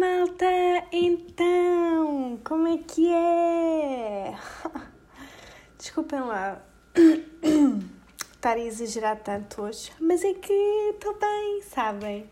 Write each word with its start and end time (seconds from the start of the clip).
malta! 0.00 0.46
Então, 0.92 2.40
como 2.42 2.66
é 2.68 2.78
que 2.78 3.06
é? 3.12 4.34
Desculpem 5.76 6.20
lá 6.20 6.64
estar 8.34 8.56
a 8.56 8.60
exagerar 8.60 9.18
tanto 9.18 9.60
hoje, 9.60 9.92
mas 10.00 10.24
é 10.24 10.32
que 10.32 10.54
estou 10.94 11.18
bem, 11.18 11.60
sabem? 11.64 12.24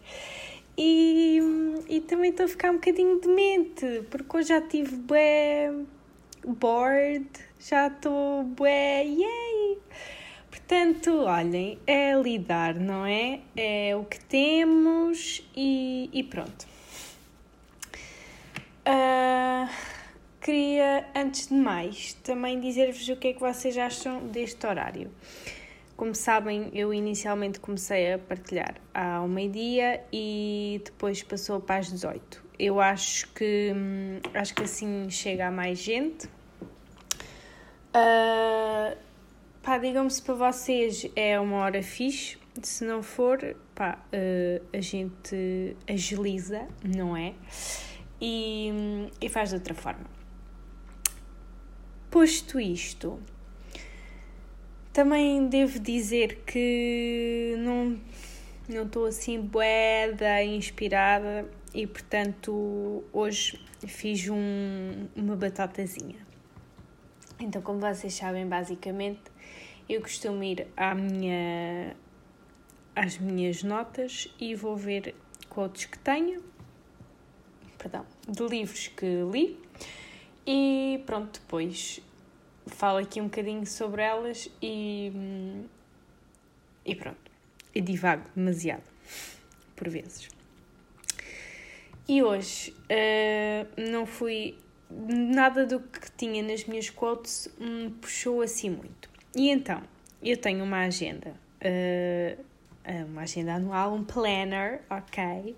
E, 0.79 1.43
e 1.91 2.01
também 2.01 2.31
estou 2.31 2.47
a 2.47 2.49
ficar 2.49 2.71
um 2.71 2.77
bocadinho 2.77 3.21
demente, 3.21 4.03
porque 4.09 4.39
hoje 4.39 4.49
já 4.49 4.63
tive 4.63 4.97
bué 4.97 5.71
bored, 6.47 7.29
já 7.61 7.89
estou 7.89 8.45
bué, 8.45 9.05
yay! 9.05 9.79
Portanto, 10.49 11.25
olhem, 11.25 11.79
é 11.87 12.15
lidar, 12.15 12.77
não 12.77 13.05
é? 13.05 13.41
É 13.55 13.95
o 13.95 14.05
que 14.05 14.19
temos 14.21 15.47
e, 15.55 16.09
e 16.15 16.23
pronto. 16.23 16.79
Uh, 18.89 19.69
queria, 20.49 21.05
antes 21.15 21.49
de 21.49 21.55
mais, 21.55 22.15
também 22.25 22.59
dizer-vos 22.59 23.07
o 23.11 23.17
que 23.17 23.29
é 23.29 23.33
que 23.35 23.41
vocês 23.41 23.77
acham 23.77 24.29
deste 24.29 24.67
horário. 24.67 25.11
Como 25.95 26.15
sabem, 26.15 26.71
eu 26.73 26.95
inicialmente 26.95 27.61
comecei 27.61 28.15
a 28.15 28.19
partilhar 28.19 28.77
ao 28.95 29.29
meio-dia 29.29 30.03
e 30.11 30.81
depois 30.83 31.23
passou 31.23 31.61
para 31.61 31.81
as 31.81 31.93
18. 31.93 32.43
Eu 32.59 32.81
acho 32.81 33.31
que 33.35 33.75
hum, 33.77 34.21
acho 34.33 34.55
que 34.55 34.63
assim 34.63 35.11
chega 35.11 35.49
a 35.49 35.51
mais 35.51 35.81
gente. 35.81 36.27
Uh, 37.95 38.97
pá, 39.63 39.77
digam-me 39.77 40.11
se 40.11 40.23
para 40.23 40.35
vocês 40.35 41.11
é 41.15 41.39
uma 41.39 41.59
hora 41.59 41.83
fixe. 41.83 42.39
Se 42.63 42.87
não 42.87 43.03
for, 43.03 43.55
pá, 43.75 43.99
uh, 44.15 44.67
a 44.73 44.81
gente 44.81 45.77
agiliza, 45.87 46.67
não 46.83 47.15
é? 47.15 47.35
e, 48.21 49.09
e 49.21 49.29
faz 49.29 49.51
de 49.51 49.57
outra 49.57 49.75
forma. 49.75 50.18
Posto 52.11 52.59
isto, 52.59 53.21
também 54.93 55.47
devo 55.49 55.79
dizer 55.79 56.43
que 56.47 57.55
não 57.59 58.01
não 58.69 58.85
estou 58.85 59.07
assim 59.07 59.41
boeda 59.41 60.43
inspirada 60.45 61.49
e 61.75 61.87
portanto 61.87 63.03
hoje 63.13 63.59
fiz 63.87 64.29
um, 64.29 65.09
uma 65.17 65.37
batatazinha. 65.37 66.17
Então, 67.41 67.63
como 67.63 67.81
vocês 67.81 68.13
sabem, 68.13 68.47
basicamente 68.47 69.23
eu 69.89 70.03
costumo 70.03 70.43
ir 70.45 70.67
à 70.77 70.95
minha, 70.95 71.97
às 72.95 73.17
minhas 73.17 73.63
notas 73.63 74.29
e 74.39 74.55
vou 74.55 74.77
ver 74.77 75.15
quotes 75.49 75.87
que 75.87 75.99
tenho 75.99 76.43
perdão, 77.79 78.05
de 78.29 78.43
livros 78.43 78.89
que 78.89 79.07
li 79.33 79.59
e 80.51 81.03
pronto, 81.05 81.39
depois 81.39 82.01
falo 82.67 82.97
aqui 82.97 83.21
um 83.21 83.25
bocadinho 83.25 83.67
sobre 83.67 84.01
elas 84.01 84.51
e, 84.63 85.13
e 86.87 86.95
pronto, 86.95 87.31
e 87.75 87.83
divago 87.83 88.25
demasiado, 88.35 88.83
por 89.77 89.91
vezes. 89.91 90.27
E 92.09 92.23
hoje 92.23 92.71
uh, 92.71 93.91
não 93.91 94.07
fui. 94.07 94.57
Nada 94.91 95.67
do 95.67 95.81
que 95.81 96.11
tinha 96.13 96.43
nas 96.43 96.65
minhas 96.65 96.89
quotes 96.89 97.55
me 97.59 97.91
puxou 97.91 98.41
assim 98.41 98.71
muito. 98.71 99.11
E 99.37 99.51
então, 99.51 99.83
eu 100.23 100.39
tenho 100.39 100.65
uma 100.65 100.87
agenda, 100.87 101.35
uh, 101.61 103.05
uma 103.05 103.21
agenda 103.21 103.53
anual, 103.53 103.93
um 103.93 104.03
planner, 104.03 104.81
ok? 104.89 105.55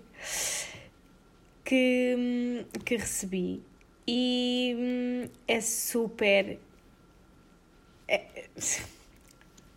que, 1.63 2.65
que 2.83 2.97
recebi 2.97 3.63
e 4.07 4.75
hum, 4.77 5.29
é 5.47 5.61
super. 5.61 6.59
É, 8.07 8.45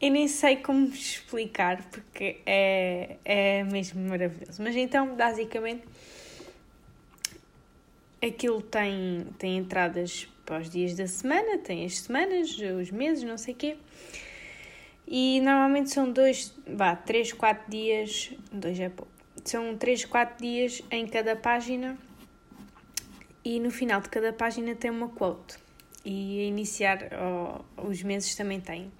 eu 0.01 0.11
nem 0.11 0.29
sei 0.29 0.57
como 0.57 0.87
explicar 0.89 1.89
porque 1.91 2.41
é, 2.45 3.17
é 3.25 3.65
mesmo 3.65 4.09
maravilhoso. 4.09 4.63
Mas 4.63 4.75
então, 4.77 5.15
basicamente, 5.15 5.85
aquilo 8.23 8.61
tem, 8.61 9.27
tem 9.39 9.59
entradas 9.59 10.29
para 10.45 10.61
os 10.61 10.69
dias 10.69 10.95
da 10.95 11.07
semana, 11.07 11.59
tem 11.59 11.85
as 11.85 12.01
semanas, 12.01 12.57
os 12.81 12.91
meses, 12.91 13.25
não 13.25 13.39
sei 13.39 13.55
o 13.55 13.57
quê. 13.57 13.77
E 15.07 15.41
normalmente 15.41 15.91
são 15.91 16.11
dois, 16.11 16.55
vá, 16.67 16.97
três, 16.97 17.33
quatro 17.33 17.71
dias, 17.71 18.33
dois 18.51 18.81
é 18.81 18.89
pouco 18.89 19.15
são 19.45 19.77
3, 19.77 20.05
4 20.07 20.43
dias 20.43 20.83
em 20.91 21.07
cada 21.07 21.37
página 21.37 21.99
e 23.45 23.61
no 23.61 23.71
final 23.71 24.01
de 24.01 24.09
cada 24.09 24.33
página 24.33 24.75
tem 24.75 24.91
uma 24.91 25.09
quote. 25.09 25.59
E 26.05 26.41
a 26.41 26.45
iniciar 26.45 26.99
oh, 27.13 27.87
os 27.87 28.03
meses 28.03 28.35
também 28.35 28.61
tem. 28.61 28.91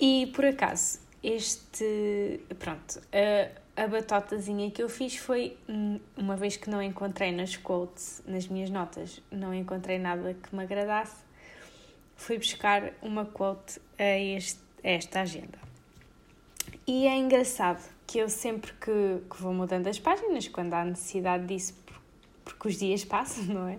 E 0.00 0.26
por 0.34 0.44
acaso, 0.44 1.00
este. 1.22 2.40
Pronto, 2.58 3.00
a, 3.12 3.82
a 3.82 3.88
batotazinha 3.88 4.70
que 4.70 4.82
eu 4.82 4.88
fiz 4.88 5.16
foi, 5.16 5.56
uma 6.16 6.36
vez 6.36 6.56
que 6.56 6.70
não 6.70 6.82
encontrei 6.82 7.32
nas 7.32 7.56
quotes, 7.56 8.22
nas 8.26 8.46
minhas 8.46 8.70
notas, 8.70 9.20
não 9.30 9.52
encontrei 9.52 9.98
nada 9.98 10.34
que 10.34 10.54
me 10.54 10.62
agradasse, 10.62 11.24
fui 12.16 12.38
buscar 12.38 12.92
uma 13.02 13.24
quote 13.24 13.80
a, 13.98 14.18
este, 14.18 14.60
a 14.82 14.90
esta 14.90 15.20
agenda. 15.20 15.58
E 16.86 17.06
é 17.06 17.16
engraçado 17.16 17.82
que 18.06 18.18
eu 18.18 18.28
sempre 18.28 18.72
que, 18.74 19.22
que 19.30 19.42
vou 19.42 19.52
mudando 19.52 19.88
as 19.88 19.98
páginas, 19.98 20.46
quando 20.48 20.74
há 20.74 20.84
necessidade 20.84 21.46
disso, 21.46 21.74
porque 22.44 22.68
os 22.68 22.78
dias 22.78 23.04
passam, 23.04 23.44
não 23.52 23.68
é? 23.68 23.78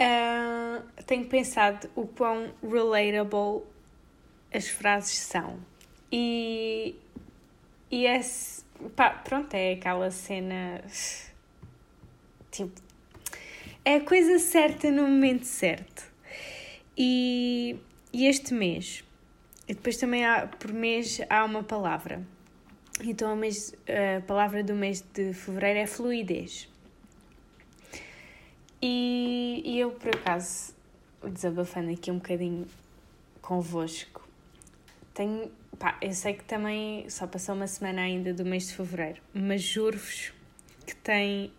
Uh, 0.00 0.82
tenho 1.04 1.26
pensado 1.26 1.90
o 1.94 2.06
quão 2.06 2.52
relatable 2.62 3.62
as 4.52 4.68
frases 4.68 5.18
são. 5.18 5.58
E, 6.10 6.96
e 7.90 8.06
é, 8.06 8.20
pá, 8.96 9.10
pronto, 9.10 9.54
é 9.54 9.72
aquela 9.72 10.10
cena. 10.10 10.82
Tipo, 12.50 12.80
é 13.84 13.96
a 13.96 14.00
coisa 14.00 14.38
certa 14.38 14.90
no 14.90 15.02
momento 15.02 15.44
certo. 15.44 16.10
E, 16.96 17.76
e 18.12 18.26
este 18.26 18.54
mês, 18.54 19.04
e 19.68 19.74
depois 19.74 19.96
também 19.96 20.24
há, 20.24 20.46
por 20.46 20.72
mês 20.72 21.20
há 21.28 21.44
uma 21.44 21.62
palavra. 21.62 22.26
Então, 23.02 23.34
mês, 23.34 23.74
a 23.88 24.20
palavra 24.22 24.62
do 24.62 24.74
mês 24.74 25.02
de 25.14 25.32
fevereiro 25.32 25.78
é 25.78 25.86
fluidez. 25.86 26.69
E, 28.82 29.62
e 29.64 29.78
eu, 29.78 29.90
por 29.90 30.14
acaso, 30.14 30.74
desabafando 31.22 31.90
aqui 31.90 32.10
um 32.10 32.16
bocadinho 32.16 32.66
convosco, 33.42 34.26
tenho. 35.14 35.50
Pá, 35.78 35.96
eu 36.02 36.12
sei 36.12 36.34
que 36.34 36.44
também 36.44 37.08
só 37.08 37.26
passou 37.26 37.54
uma 37.54 37.66
semana 37.66 38.02
ainda 38.02 38.34
do 38.34 38.44
mês 38.44 38.68
de 38.68 38.74
fevereiro, 38.74 39.22
mas 39.32 39.62
juro-vos 39.62 40.32
que 40.86 40.94
tem, 40.96 41.52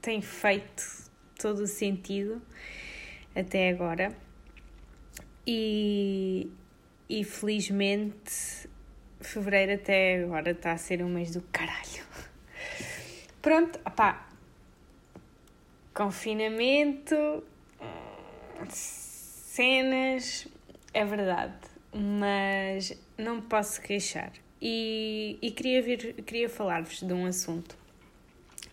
tem 0.00 0.22
feito 0.22 1.10
todo 1.38 1.60
o 1.60 1.66
sentido 1.66 2.40
até 3.34 3.68
agora. 3.70 4.14
E, 5.46 6.50
e 7.08 7.22
felizmente 7.22 8.68
fevereiro 9.20 9.74
até 9.74 10.22
agora 10.24 10.50
está 10.50 10.72
a 10.72 10.78
ser 10.78 11.02
um 11.02 11.08
mês 11.08 11.32
do 11.32 11.42
caralho. 11.42 12.04
Pronto, 13.42 13.78
opá. 13.84 14.25
Confinamento, 15.96 17.42
cenas, 18.68 20.46
é 20.92 21.06
verdade, 21.06 21.56
mas 21.90 22.92
não 23.16 23.40
posso 23.40 23.80
queixar. 23.80 24.30
E, 24.60 25.38
e 25.40 25.50
queria, 25.52 25.96
queria 25.96 26.50
falar-vos 26.50 27.00
de 27.00 27.10
um 27.14 27.24
assunto 27.24 27.78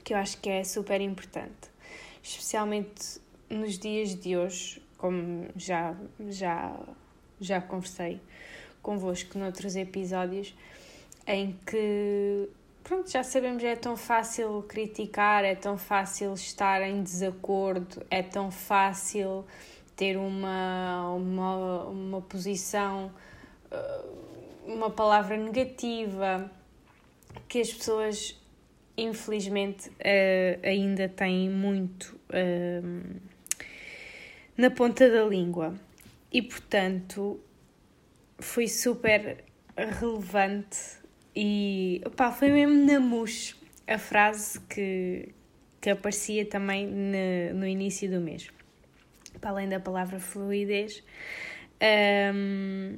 que 0.03 0.13
eu 0.13 0.17
acho 0.17 0.37
que 0.41 0.49
é 0.49 0.65
super 0.65 0.99
importante, 0.99 1.69
especialmente 2.21 3.21
nos 3.49 3.79
dias 3.79 4.13
de 4.15 4.35
hoje, 4.35 4.83
como 4.97 5.47
já, 5.55 5.95
já, 6.27 6.77
já 7.39 7.61
conversei 7.61 8.19
convosco 8.81 9.39
noutros 9.39 9.77
episódios 9.77 10.53
em 11.25 11.57
que 11.65 12.49
pronto, 12.83 13.09
já 13.09 13.23
sabemos 13.23 13.63
é 13.63 13.75
tão 13.75 13.95
fácil 13.95 14.63
criticar, 14.67 15.45
é 15.45 15.55
tão 15.55 15.77
fácil 15.77 16.33
estar 16.33 16.81
em 16.81 17.01
desacordo, 17.01 18.05
é 18.09 18.21
tão 18.21 18.51
fácil 18.51 19.45
ter 19.95 20.17
uma, 20.17 21.13
uma, 21.15 21.85
uma 21.85 22.21
posição, 22.21 23.11
eh, 23.71 24.01
uma 24.65 24.89
palavra 24.89 25.37
negativa, 25.37 26.51
que 27.47 27.61
as 27.61 27.71
pessoas 27.73 28.39
infelizmente 28.97 29.91
eh, 29.99 30.59
ainda 30.63 31.07
têm 31.07 31.49
muito 31.49 32.19
eh, 32.29 32.81
na 34.57 34.69
ponta 34.69 35.09
da 35.09 35.23
língua. 35.23 35.73
E 36.31 36.41
portanto, 36.41 37.39
foi 38.39 38.67
super 38.67 39.43
relevante 39.77 41.02
e 41.35 42.01
opá, 42.05 42.31
foi 42.31 42.51
mesmo 42.51 42.85
na 42.85 42.99
mousse 42.99 43.55
a 43.87 43.97
frase 43.97 44.59
que, 44.61 45.29
que 45.81 45.89
aparecia 45.89 46.45
também 46.45 46.87
no, 46.87 47.59
no 47.59 47.67
início 47.67 48.09
do 48.09 48.19
mês. 48.19 48.49
Para 49.41 49.49
além 49.49 49.67
da 49.67 49.79
palavra 49.79 50.19
fluidez, 50.19 51.03
um, 52.33 52.97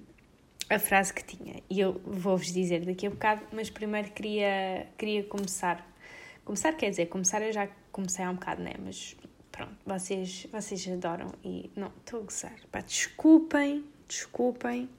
a 0.69 0.79
frase 0.79 1.13
que 1.13 1.23
tinha. 1.23 1.61
E 1.69 1.79
eu 1.79 2.01
vou-vos 2.05 2.51
dizer 2.51 2.85
daqui 2.85 3.07
a 3.07 3.09
bocado, 3.09 3.41
mas 3.51 3.69
primeiro 3.69 4.11
queria, 4.11 4.87
queria 4.97 5.23
começar. 5.23 5.85
Começar 6.43 6.73
quer 6.73 6.89
dizer, 6.89 7.07
começar 7.07 7.41
eu 7.41 7.51
já 7.51 7.67
comecei 7.91 8.23
há 8.23 8.29
um 8.29 8.35
bocado, 8.35 8.61
né? 8.61 8.73
Mas 8.83 9.15
pronto, 9.51 9.75
vocês, 9.85 10.45
vocês 10.51 10.87
adoram 10.87 11.33
e 11.43 11.71
não, 11.75 11.91
estou 11.99 12.19
a 12.19 12.23
gozar. 12.23 12.55
Pá, 12.71 12.81
desculpem, 12.81 13.85
desculpem, 14.07 14.89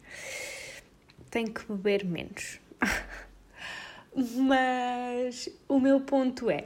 tenho 1.30 1.52
que 1.52 1.64
beber 1.66 2.04
menos. 2.04 2.58
Mas 4.14 5.48
o 5.68 5.78
meu 5.78 6.00
ponto 6.00 6.50
é: 6.50 6.64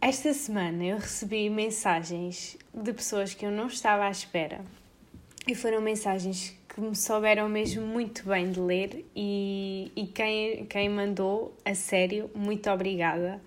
esta 0.00 0.32
semana 0.32 0.84
eu 0.84 0.96
recebi 0.96 1.50
mensagens 1.50 2.56
de 2.72 2.92
pessoas 2.92 3.34
que 3.34 3.44
eu 3.44 3.50
não 3.50 3.66
estava 3.66 4.06
à 4.06 4.10
espera 4.10 4.64
e 5.46 5.54
foram 5.54 5.80
mensagens 5.80 6.58
que 6.68 6.80
me 6.80 6.94
souberam 6.94 7.48
mesmo 7.48 7.86
muito 7.86 8.24
bem 8.24 8.50
de 8.50 8.60
ler 8.60 9.04
e, 9.14 9.92
e 9.94 10.06
quem, 10.06 10.64
quem 10.66 10.88
mandou, 10.88 11.54
a 11.64 11.74
sério, 11.74 12.30
muito 12.34 12.70
obrigada. 12.70 13.42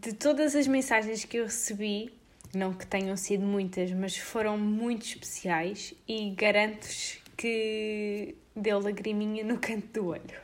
De 0.00 0.12
todas 0.14 0.54
as 0.54 0.66
mensagens 0.66 1.24
que 1.24 1.38
eu 1.38 1.44
recebi, 1.44 2.12
não 2.54 2.72
que 2.72 2.86
tenham 2.86 3.16
sido 3.16 3.44
muitas, 3.44 3.90
mas 3.92 4.16
foram 4.16 4.56
muito 4.56 5.04
especiais 5.04 5.94
e 6.06 6.30
garanto-vos 6.30 7.18
que 7.36 8.36
deu 8.54 8.78
lagriminha 8.78 9.44
no 9.44 9.58
canto 9.58 10.00
do 10.00 10.06
olho. 10.08 10.40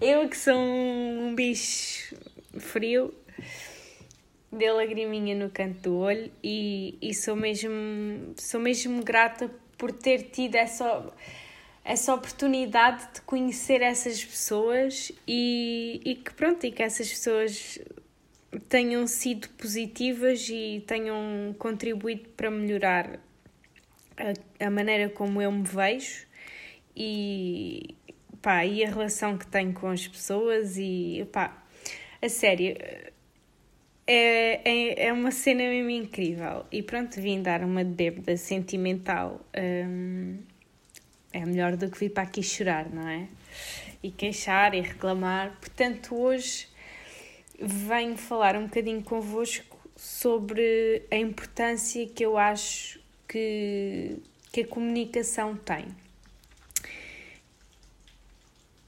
Eu 0.00 0.28
que 0.28 0.36
sou 0.36 0.56
um 0.56 1.34
bicho 1.34 2.16
frio, 2.58 3.14
deu 4.50 4.76
lagriminha 4.76 5.34
no 5.34 5.50
canto 5.50 5.80
do 5.80 5.96
olho 5.98 6.30
e, 6.42 6.96
e 7.00 7.14
sou, 7.14 7.36
mesmo, 7.36 8.34
sou 8.36 8.60
mesmo 8.60 9.02
grata 9.02 9.50
por 9.76 9.92
ter 9.92 10.30
tido 10.30 10.56
essa, 10.56 11.12
essa 11.84 12.14
oportunidade 12.14 13.14
de 13.14 13.20
conhecer 13.22 13.82
essas 13.82 14.24
pessoas 14.24 15.12
e, 15.26 16.00
e 16.04 16.14
que 16.14 16.32
pronto, 16.34 16.64
e 16.64 16.72
que 16.72 16.82
essas 16.82 17.08
pessoas 17.08 17.78
tenham 18.68 19.06
sido 19.06 19.48
positivas 19.50 20.48
e 20.48 20.82
tenham 20.86 21.54
contribuído 21.58 22.28
para 22.30 22.50
melhorar 22.50 23.20
a, 24.16 24.66
a 24.66 24.70
maneira 24.70 25.08
como 25.08 25.40
eu 25.40 25.52
me 25.52 25.62
vejo 25.62 26.29
e, 27.02 27.96
pá, 28.42 28.66
e 28.66 28.84
a 28.84 28.88
relação 28.90 29.38
que 29.38 29.46
tenho 29.46 29.72
com 29.72 29.88
as 29.88 30.06
pessoas 30.06 30.76
e 30.76 31.26
pá, 31.32 31.64
a 32.20 32.28
sério 32.28 32.76
é, 34.06 34.60
é, 34.64 35.06
é 35.06 35.12
uma 35.12 35.30
cena 35.30 35.62
mesmo 35.62 35.88
incrível 35.88 36.66
e 36.70 36.82
pronto, 36.82 37.18
vim 37.18 37.40
dar 37.40 37.62
uma 37.62 37.82
bêbada 37.82 38.36
sentimental 38.36 39.40
hum, 39.56 40.40
é 41.32 41.46
melhor 41.46 41.74
do 41.74 41.90
que 41.90 41.98
vir 41.98 42.10
para 42.10 42.24
aqui 42.24 42.42
chorar, 42.42 42.90
não 42.90 43.08
é? 43.08 43.28
E 44.02 44.10
queixar 44.10 44.74
e 44.74 44.82
reclamar, 44.82 45.56
portanto 45.58 46.14
hoje 46.14 46.68
venho 47.58 48.18
falar 48.18 48.56
um 48.56 48.64
bocadinho 48.64 49.02
convosco 49.02 49.78
sobre 49.96 51.02
a 51.10 51.16
importância 51.16 52.06
que 52.06 52.24
eu 52.26 52.36
acho 52.36 53.00
que, 53.26 54.18
que 54.52 54.62
a 54.62 54.66
comunicação 54.66 55.56
tem. 55.56 55.86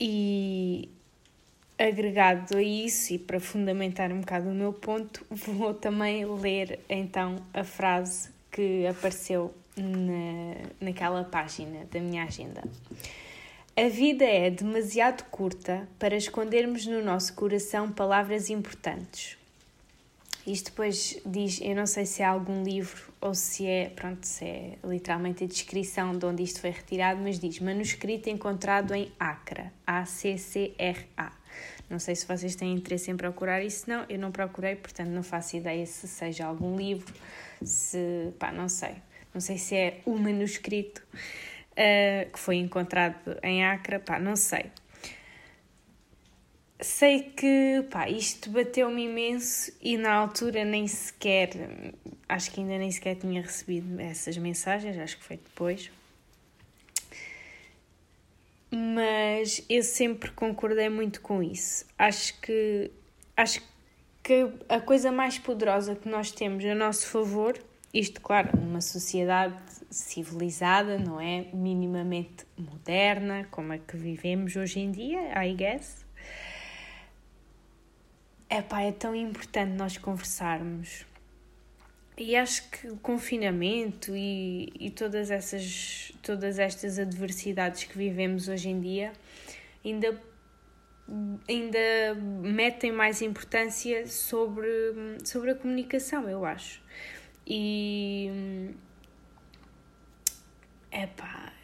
E 0.04 0.88
agregado 1.78 2.56
a 2.56 2.62
isso, 2.62 3.14
e 3.14 3.18
para 3.20 3.38
fundamentar 3.38 4.10
um 4.10 4.18
bocado 4.18 4.48
o 4.48 4.52
meu 4.52 4.72
ponto, 4.72 5.24
vou 5.30 5.72
também 5.74 6.24
ler 6.24 6.80
então 6.88 7.36
a 7.54 7.62
frase 7.62 8.30
que 8.50 8.84
apareceu 8.84 9.54
na, 9.76 10.56
naquela 10.80 11.22
página 11.22 11.84
da 11.88 12.00
minha 12.00 12.24
agenda. 12.24 12.64
A 13.76 13.88
vida 13.88 14.24
é 14.24 14.50
demasiado 14.50 15.22
curta 15.30 15.88
para 16.00 16.16
escondermos 16.16 16.84
no 16.84 17.00
nosso 17.00 17.32
coração 17.34 17.92
palavras 17.92 18.50
importantes. 18.50 19.38
Isto 20.46 20.70
depois 20.70 21.20
diz, 21.24 21.60
eu 21.60 21.74
não 21.76 21.86
sei 21.86 22.04
se 22.04 22.22
é 22.22 22.24
algum 22.24 22.64
livro 22.64 23.12
ou 23.20 23.32
se 23.32 23.64
é, 23.64 23.90
pronto, 23.90 24.24
se 24.26 24.44
é 24.44 24.78
literalmente 24.82 25.44
a 25.44 25.46
descrição 25.46 26.18
de 26.18 26.26
onde 26.26 26.42
isto 26.42 26.60
foi 26.60 26.70
retirado, 26.70 27.20
mas 27.20 27.38
diz 27.38 27.60
manuscrito 27.60 28.28
encontrado 28.28 28.92
em 28.92 29.12
Acra, 29.20 29.72
A-C-C-R-A. 29.86 31.32
Não 31.88 32.00
sei 32.00 32.16
se 32.16 32.26
vocês 32.26 32.56
têm 32.56 32.74
interesse 32.74 33.10
em 33.10 33.16
procurar 33.16 33.62
isso, 33.62 33.88
não, 33.88 34.04
eu 34.08 34.18
não 34.18 34.32
procurei, 34.32 34.74
portanto 34.74 35.10
não 35.10 35.22
faço 35.22 35.56
ideia 35.56 35.86
se 35.86 36.08
seja 36.08 36.46
algum 36.46 36.76
livro, 36.76 37.14
se, 37.62 38.32
pá, 38.38 38.50
não 38.50 38.68
sei. 38.68 38.96
Não 39.32 39.40
sei 39.40 39.58
se 39.58 39.76
é 39.76 40.00
o 40.04 40.16
manuscrito 40.18 41.02
uh, 41.12 42.30
que 42.32 42.38
foi 42.38 42.56
encontrado 42.56 43.38
em 43.42 43.64
Acra, 43.64 44.00
pá, 44.00 44.18
não 44.18 44.34
sei 44.34 44.72
sei 46.82 47.22
que 47.22 47.86
pá, 47.90 48.08
isto 48.08 48.50
bateu-me 48.50 49.04
imenso 49.04 49.72
e 49.80 49.96
na 49.96 50.12
altura 50.12 50.64
nem 50.64 50.86
sequer, 50.86 51.50
acho 52.28 52.50
que 52.50 52.60
ainda 52.60 52.78
nem 52.78 52.90
sequer 52.90 53.16
tinha 53.16 53.40
recebido 53.40 54.00
essas 54.00 54.36
mensagens, 54.36 54.98
acho 54.98 55.18
que 55.18 55.24
foi 55.24 55.36
depois. 55.36 55.90
Mas 58.70 59.64
eu 59.68 59.82
sempre 59.82 60.30
concordei 60.30 60.88
muito 60.88 61.20
com 61.20 61.42
isso. 61.42 61.84
Acho 61.98 62.40
que 62.40 62.90
acho 63.36 63.60
que 64.22 64.48
a 64.68 64.80
coisa 64.80 65.12
mais 65.12 65.38
poderosa 65.38 65.94
que 65.94 66.08
nós 66.08 66.30
temos 66.30 66.64
a 66.64 66.74
nosso 66.74 67.06
favor, 67.06 67.58
isto 67.92 68.20
claro, 68.20 68.58
numa 68.58 68.80
sociedade 68.80 69.60
civilizada, 69.90 70.98
não 70.98 71.20
é? 71.20 71.46
Minimamente 71.52 72.46
moderna, 72.56 73.46
como 73.50 73.72
a 73.72 73.78
que 73.78 73.96
vivemos 73.96 74.56
hoje 74.56 74.80
em 74.80 74.90
dia, 74.90 75.20
I 75.44 75.54
guess 75.54 76.01
Epá, 78.54 78.82
é 78.82 78.92
tão 78.92 79.14
importante 79.16 79.70
nós 79.70 79.96
conversarmos. 79.96 81.06
E 82.18 82.36
acho 82.36 82.68
que 82.68 82.88
o 82.88 82.98
confinamento 82.98 84.14
e, 84.14 84.70
e 84.78 84.90
todas, 84.90 85.30
essas, 85.30 86.12
todas 86.22 86.58
estas 86.58 86.98
adversidades 86.98 87.84
que 87.84 87.96
vivemos 87.96 88.48
hoje 88.48 88.68
em 88.68 88.78
dia 88.78 89.14
ainda, 89.82 90.20
ainda 91.48 92.14
metem 92.14 92.92
mais 92.92 93.22
importância 93.22 94.06
sobre, 94.06 94.68
sobre 95.24 95.52
a 95.52 95.54
comunicação, 95.54 96.28
eu 96.28 96.44
acho. 96.44 96.82
E. 97.46 98.74
Epá, 100.92 101.54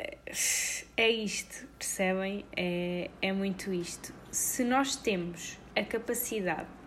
é 0.96 1.10
isto, 1.10 1.68
percebem? 1.78 2.46
É, 2.56 3.10
é 3.20 3.30
muito 3.30 3.70
isto. 3.74 4.14
Se 4.30 4.64
nós 4.64 4.96
temos 4.96 5.58
a 5.76 5.84
capacidade 5.84 6.77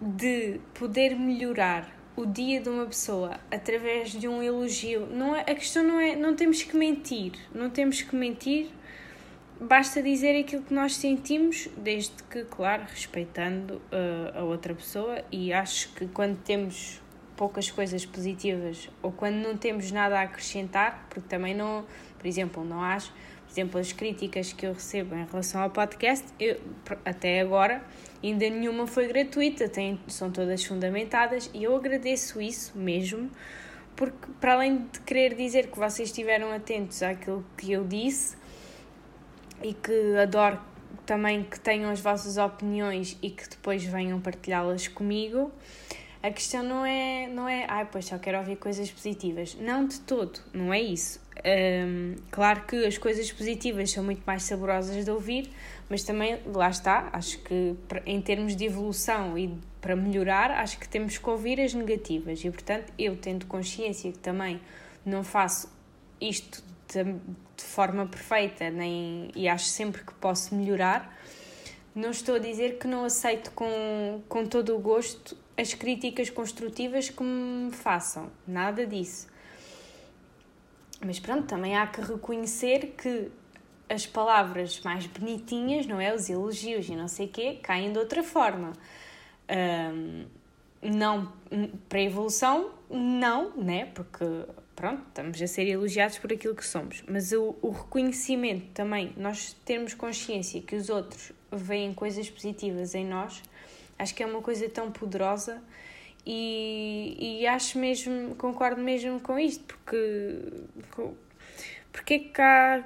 de 0.00 0.60
poder 0.74 1.16
melhorar 1.16 1.96
o 2.16 2.26
dia 2.26 2.60
de 2.60 2.68
uma 2.68 2.86
pessoa 2.86 3.38
através 3.50 4.10
de 4.10 4.26
um 4.26 4.42
elogio. 4.42 5.06
Não 5.06 5.36
é, 5.36 5.42
a 5.42 5.54
questão 5.54 5.84
não 5.84 6.00
é, 6.00 6.16
não 6.16 6.34
temos 6.34 6.62
que 6.62 6.76
mentir, 6.76 7.32
não 7.54 7.70
temos 7.70 8.02
que 8.02 8.14
mentir. 8.14 8.70
Basta 9.60 10.02
dizer 10.02 10.38
aquilo 10.38 10.62
que 10.62 10.72
nós 10.72 10.96
sentimos, 10.96 11.68
desde 11.76 12.22
que, 12.24 12.44
claro, 12.44 12.84
respeitando 12.88 13.74
uh, 13.74 14.38
a 14.38 14.42
outra 14.44 14.74
pessoa. 14.74 15.22
E 15.32 15.52
acho 15.52 15.92
que 15.94 16.06
quando 16.08 16.36
temos 16.42 17.00
poucas 17.36 17.70
coisas 17.70 18.04
positivas 18.04 18.90
ou 19.00 19.12
quando 19.12 19.36
não 19.36 19.56
temos 19.56 19.92
nada 19.92 20.18
a 20.18 20.22
acrescentar, 20.22 21.06
porque 21.08 21.28
também 21.28 21.54
não, 21.54 21.84
por 22.18 22.26
exemplo, 22.26 22.64
não 22.64 22.82
acho, 22.82 23.12
exemplo, 23.58 23.80
as 23.80 23.92
críticas 23.92 24.52
que 24.52 24.66
eu 24.66 24.72
recebo 24.72 25.16
em 25.16 25.24
relação 25.24 25.60
ao 25.60 25.70
podcast, 25.70 26.24
eu, 26.38 26.60
até 27.04 27.40
agora 27.40 27.82
ainda 28.22 28.48
nenhuma 28.48 28.86
foi 28.86 29.08
gratuita, 29.08 29.68
tem, 29.68 29.98
são 30.06 30.30
todas 30.30 30.64
fundamentadas 30.64 31.50
e 31.52 31.64
eu 31.64 31.74
agradeço 31.74 32.40
isso 32.40 32.76
mesmo, 32.76 33.30
porque 33.96 34.28
para 34.40 34.54
além 34.54 34.86
de 34.92 35.00
querer 35.00 35.34
dizer 35.34 35.68
que 35.68 35.78
vocês 35.78 36.08
estiveram 36.08 36.52
atentos 36.52 37.02
àquilo 37.02 37.44
que 37.56 37.72
eu 37.72 37.84
disse 37.84 38.36
e 39.62 39.74
que 39.74 40.16
adoro 40.16 40.60
também 41.04 41.42
que 41.42 41.58
tenham 41.58 41.90
as 41.90 42.00
vossas 42.00 42.36
opiniões 42.36 43.16
e 43.22 43.30
que 43.30 43.48
depois 43.48 43.82
venham 43.84 44.20
partilhá-las 44.20 44.86
comigo. 44.86 45.50
A 46.20 46.30
questão 46.32 46.64
não 46.64 46.84
é, 46.84 47.28
não 47.28 47.48
é, 47.48 47.64
ai, 47.68 47.88
pois 47.90 48.06
só 48.06 48.18
quero 48.18 48.38
ouvir 48.38 48.56
coisas 48.56 48.90
positivas. 48.90 49.54
Não 49.54 49.86
de 49.86 50.00
todo, 50.00 50.40
não 50.52 50.74
é 50.74 50.80
isso. 50.80 51.20
Um, 51.38 52.16
claro 52.32 52.64
que 52.64 52.84
as 52.84 52.98
coisas 52.98 53.30
positivas 53.30 53.92
são 53.92 54.02
muito 54.02 54.22
mais 54.26 54.42
saborosas 54.42 55.04
de 55.04 55.10
ouvir, 55.10 55.48
mas 55.88 56.02
também, 56.02 56.40
lá 56.46 56.68
está, 56.68 57.08
acho 57.12 57.38
que 57.38 57.76
em 58.04 58.20
termos 58.20 58.56
de 58.56 58.64
evolução 58.64 59.38
e 59.38 59.56
para 59.80 59.94
melhorar, 59.94 60.50
acho 60.50 60.78
que 60.80 60.88
temos 60.88 61.16
que 61.16 61.30
ouvir 61.30 61.60
as 61.60 61.72
negativas. 61.72 62.44
E, 62.44 62.50
portanto, 62.50 62.92
eu 62.98 63.16
tendo 63.16 63.46
consciência 63.46 64.10
que 64.10 64.18
também 64.18 64.60
não 65.06 65.22
faço 65.22 65.72
isto 66.20 66.64
de, 66.92 67.04
de 67.04 67.62
forma 67.62 68.06
perfeita 68.06 68.70
nem, 68.70 69.30
e 69.36 69.48
acho 69.48 69.66
sempre 69.66 70.02
que 70.02 70.12
posso 70.14 70.52
melhorar, 70.54 71.16
Não 71.94 72.10
estou 72.10 72.36
a 72.36 72.38
dizer 72.38 72.78
que 72.78 72.86
não 72.86 73.04
aceito 73.04 73.50
com, 73.52 74.22
com 74.28 74.46
todo 74.46 74.76
o 74.76 74.78
gosto 74.78 75.36
as 75.58 75.74
críticas 75.74 76.30
construtivas 76.30 77.10
que 77.10 77.22
me 77.22 77.72
façam, 77.72 78.30
nada 78.46 78.86
disso. 78.86 79.26
Mas 81.04 81.18
pronto, 81.18 81.48
também 81.48 81.76
há 81.76 81.84
que 81.86 82.00
reconhecer 82.00 82.94
que 82.96 83.28
as 83.88 84.06
palavras 84.06 84.80
mais 84.80 85.06
bonitinhas, 85.06 85.84
não 85.84 86.00
é? 86.00 86.14
Os 86.14 86.30
elogios 86.30 86.88
e 86.88 86.94
não 86.94 87.08
sei 87.08 87.26
o 87.26 87.28
quê, 87.28 87.58
caem 87.60 87.92
de 87.92 87.98
outra 87.98 88.22
forma. 88.22 88.72
Um, 89.50 90.26
não 90.80 91.32
para 91.88 91.98
a 91.98 92.02
evolução, 92.02 92.70
não, 92.88 93.56
né? 93.56 93.86
Porque 93.86 94.24
pronto, 94.76 95.02
estamos 95.08 95.42
a 95.42 95.46
ser 95.48 95.66
elogiados 95.66 96.18
por 96.18 96.32
aquilo 96.32 96.54
que 96.54 96.64
somos. 96.64 97.02
Mas 97.08 97.32
o, 97.32 97.56
o 97.60 97.70
reconhecimento 97.70 98.66
também, 98.74 99.12
nós 99.16 99.54
termos 99.64 99.92
consciência 99.92 100.62
que 100.62 100.76
os 100.76 100.88
outros 100.88 101.32
veem 101.50 101.92
coisas 101.92 102.30
positivas 102.30 102.94
em 102.94 103.04
nós, 103.04 103.42
acho 103.98 104.14
que 104.14 104.22
é 104.22 104.26
uma 104.26 104.40
coisa 104.40 104.68
tão 104.68 104.90
poderosa 104.92 105.62
e, 106.24 107.40
e 107.40 107.46
acho 107.46 107.78
mesmo, 107.78 108.34
concordo 108.36 108.80
mesmo 108.80 109.20
com 109.20 109.38
isto, 109.38 109.64
porque, 109.64 110.42
porque 111.90 112.14
é 112.14 112.18
que 112.18 112.40
há, 112.42 112.84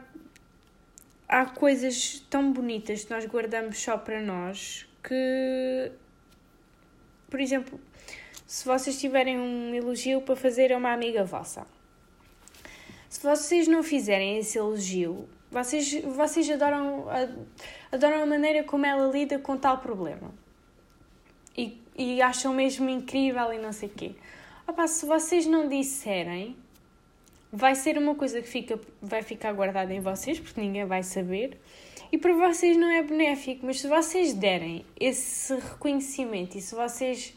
há 1.28 1.46
coisas 1.46 2.24
tão 2.30 2.52
bonitas 2.52 3.04
que 3.04 3.10
nós 3.10 3.26
guardamos 3.26 3.78
só 3.78 3.98
para 3.98 4.20
nós 4.20 4.88
que, 5.02 5.92
por 7.28 7.40
exemplo, 7.40 7.80
se 8.46 8.64
vocês 8.64 9.00
tiverem 9.00 9.38
um 9.38 9.74
elogio 9.74 10.22
para 10.22 10.36
fazer 10.36 10.72
a 10.72 10.78
uma 10.78 10.92
amiga 10.92 11.24
vossa, 11.24 11.66
se 13.08 13.20
vocês 13.22 13.66
não 13.66 13.82
fizerem 13.82 14.38
esse 14.38 14.56
elogio, 14.56 15.28
vocês, 15.50 16.00
vocês 16.04 16.48
adoram, 16.48 17.06
adoram 17.90 18.22
a 18.22 18.26
maneira 18.26 18.62
como 18.62 18.86
ela 18.86 19.10
lida 19.12 19.38
com 19.38 19.56
tal 19.56 19.78
problema 19.78 20.41
e, 21.56 21.80
e 21.96 22.22
acham 22.22 22.54
mesmo 22.54 22.88
incrível 22.88 23.52
e 23.52 23.58
não 23.58 23.72
sei 23.72 23.88
o 23.88 23.92
quê. 23.92 24.12
Opa, 24.66 24.86
se 24.86 25.04
vocês 25.06 25.46
não 25.46 25.68
disserem, 25.68 26.56
vai 27.52 27.74
ser 27.74 27.98
uma 27.98 28.14
coisa 28.14 28.40
que 28.40 28.48
fica, 28.48 28.80
vai 29.00 29.22
ficar 29.22 29.52
guardada 29.52 29.92
em 29.92 30.00
vocês, 30.00 30.40
porque 30.40 30.60
ninguém 30.60 30.86
vai 30.86 31.02
saber, 31.02 31.58
e 32.10 32.18
para 32.18 32.32
vocês 32.34 32.76
não 32.76 32.90
é 32.90 33.02
benéfico. 33.02 33.66
Mas 33.66 33.80
se 33.80 33.88
vocês 33.88 34.32
derem 34.32 34.84
esse 34.98 35.54
reconhecimento 35.54 36.56
e 36.56 36.60
se 36.60 36.74
vocês 36.74 37.34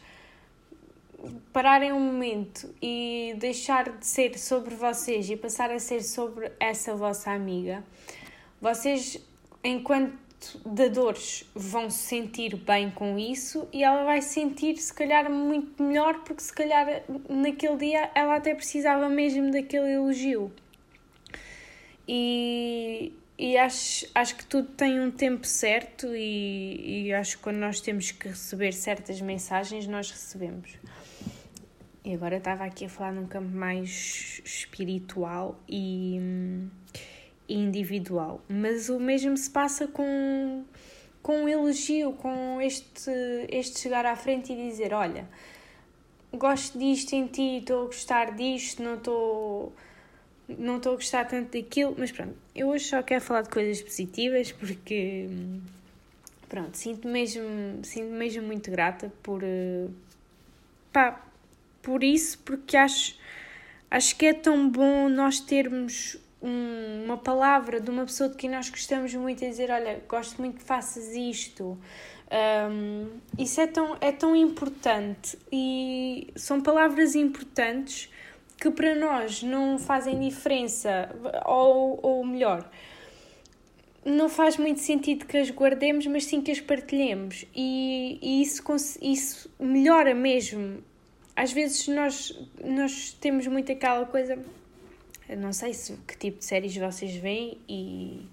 pararem 1.52 1.92
um 1.92 2.00
momento 2.00 2.72
e 2.80 3.34
deixar 3.38 3.90
de 3.90 4.06
ser 4.06 4.38
sobre 4.38 4.74
vocês 4.74 5.28
e 5.28 5.36
passar 5.36 5.70
a 5.70 5.78
ser 5.78 6.02
sobre 6.02 6.52
essa 6.60 6.94
vossa 6.94 7.30
amiga, 7.30 7.82
vocês, 8.60 9.18
enquanto 9.64 10.25
dadores 10.64 11.44
vão 11.54 11.90
se 11.90 11.98
sentir 11.98 12.56
bem 12.56 12.90
com 12.90 13.18
isso 13.18 13.68
e 13.72 13.82
ela 13.82 14.04
vai 14.04 14.20
sentir 14.20 14.76
se 14.76 14.92
calhar 14.92 15.30
muito 15.30 15.82
melhor 15.82 16.22
porque 16.24 16.42
se 16.42 16.52
calhar 16.52 17.02
naquele 17.28 17.76
dia 17.76 18.10
ela 18.14 18.36
até 18.36 18.54
precisava 18.54 19.08
mesmo 19.08 19.50
daquele 19.50 19.92
elogio. 19.92 20.52
E, 22.08 23.12
e 23.38 23.56
acho, 23.56 24.06
acho 24.14 24.36
que 24.36 24.46
tudo 24.46 24.68
tem 24.68 25.00
um 25.00 25.10
tempo 25.10 25.46
certo 25.46 26.14
e, 26.14 27.06
e 27.06 27.12
acho 27.12 27.36
que 27.36 27.42
quando 27.42 27.56
nós 27.56 27.80
temos 27.80 28.10
que 28.10 28.28
receber 28.28 28.72
certas 28.72 29.20
mensagens 29.20 29.86
nós 29.86 30.10
recebemos. 30.10 30.78
E 32.04 32.14
agora 32.14 32.36
estava 32.36 32.64
aqui 32.64 32.84
a 32.84 32.88
falar 32.88 33.12
num 33.12 33.26
campo 33.26 33.50
mais 33.50 34.40
espiritual 34.44 35.60
e 35.68 36.20
individual, 37.48 38.40
mas 38.48 38.88
o 38.88 38.98
mesmo 38.98 39.36
se 39.36 39.50
passa 39.50 39.86
com, 39.86 40.64
com 41.22 41.44
um 41.44 41.48
elogio, 41.48 42.12
com 42.12 42.60
este, 42.60 43.10
este 43.48 43.80
chegar 43.80 44.06
à 44.06 44.16
frente 44.16 44.52
e 44.52 44.56
dizer: 44.56 44.92
Olha, 44.92 45.28
gosto 46.32 46.78
disto 46.78 47.14
em 47.14 47.26
ti, 47.26 47.58
estou 47.58 47.82
a 47.82 47.86
gostar 47.86 48.34
disto, 48.34 48.82
não 48.82 48.94
estou. 48.94 49.72
Não 50.48 50.76
estou 50.76 50.92
a 50.92 50.94
gostar 50.94 51.24
tanto 51.24 51.58
daquilo, 51.58 51.96
mas 51.98 52.12
pronto, 52.12 52.36
eu 52.54 52.68
hoje 52.68 52.84
só 52.84 53.02
quero 53.02 53.20
falar 53.20 53.42
de 53.42 53.48
coisas 53.48 53.82
positivas 53.82 54.52
porque, 54.52 55.28
pronto, 56.48 56.76
sinto 56.76 57.08
mesmo, 57.08 57.42
sinto 57.82 58.12
mesmo 58.12 58.44
muito 58.44 58.70
grata 58.70 59.12
por, 59.24 59.42
pá, 60.92 61.20
por 61.82 62.04
isso, 62.04 62.38
porque 62.44 62.76
acho, 62.76 63.18
acho 63.90 64.16
que 64.16 64.26
é 64.26 64.34
tão 64.34 64.70
bom 64.70 65.08
nós 65.08 65.40
termos 65.40 66.16
um, 66.42 67.04
uma 67.04 67.16
palavra 67.16 67.80
de 67.80 67.90
uma 67.90 68.04
pessoa 68.04 68.28
de 68.28 68.36
quem 68.36 68.50
nós 68.50 68.68
gostamos 68.68 69.14
muito 69.14 69.44
e 69.44 69.48
dizer: 69.48 69.70
Olha, 69.70 70.02
gosto 70.08 70.40
muito 70.40 70.58
que 70.58 70.64
faças 70.64 71.14
isto. 71.14 71.78
Um, 72.28 73.20
isso 73.38 73.60
é 73.60 73.66
tão, 73.66 73.96
é 74.00 74.10
tão 74.10 74.34
importante 74.34 75.38
e 75.52 76.28
são 76.34 76.60
palavras 76.60 77.14
importantes 77.14 78.10
que 78.58 78.70
para 78.70 78.94
nós 78.94 79.42
não 79.42 79.78
fazem 79.78 80.18
diferença, 80.18 81.14
ou, 81.44 82.00
ou 82.02 82.24
melhor, 82.24 82.68
não 84.04 84.28
faz 84.28 84.56
muito 84.56 84.80
sentido 84.80 85.26
que 85.26 85.36
as 85.36 85.50
guardemos, 85.50 86.06
mas 86.06 86.24
sim 86.24 86.40
que 86.40 86.50
as 86.50 86.60
partilhemos, 86.60 87.44
e, 87.54 88.18
e 88.22 88.42
isso, 88.42 88.62
isso 89.02 89.50
melhora 89.60 90.14
mesmo. 90.14 90.82
Às 91.34 91.52
vezes 91.52 91.86
nós, 91.88 92.32
nós 92.64 93.12
temos 93.20 93.46
muito 93.46 93.70
aquela 93.70 94.06
coisa 94.06 94.38
não 95.36 95.52
sei 95.52 95.74
se, 95.74 95.94
que 96.06 96.16
tipo 96.16 96.38
de 96.38 96.44
séries 96.44 96.76
vocês 96.76 97.14
veem 97.16 97.58
e 97.68 98.26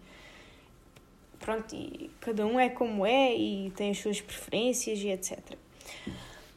pronto, 1.39 1.75
e 1.75 2.09
cada 2.21 2.45
um 2.45 2.59
é 2.59 2.69
como 2.69 3.05
é 3.05 3.35
e 3.35 3.71
tem 3.71 3.91
as 3.91 3.97
suas 3.97 4.21
preferências 4.21 4.99
e 4.99 5.09
etc. 5.09 5.39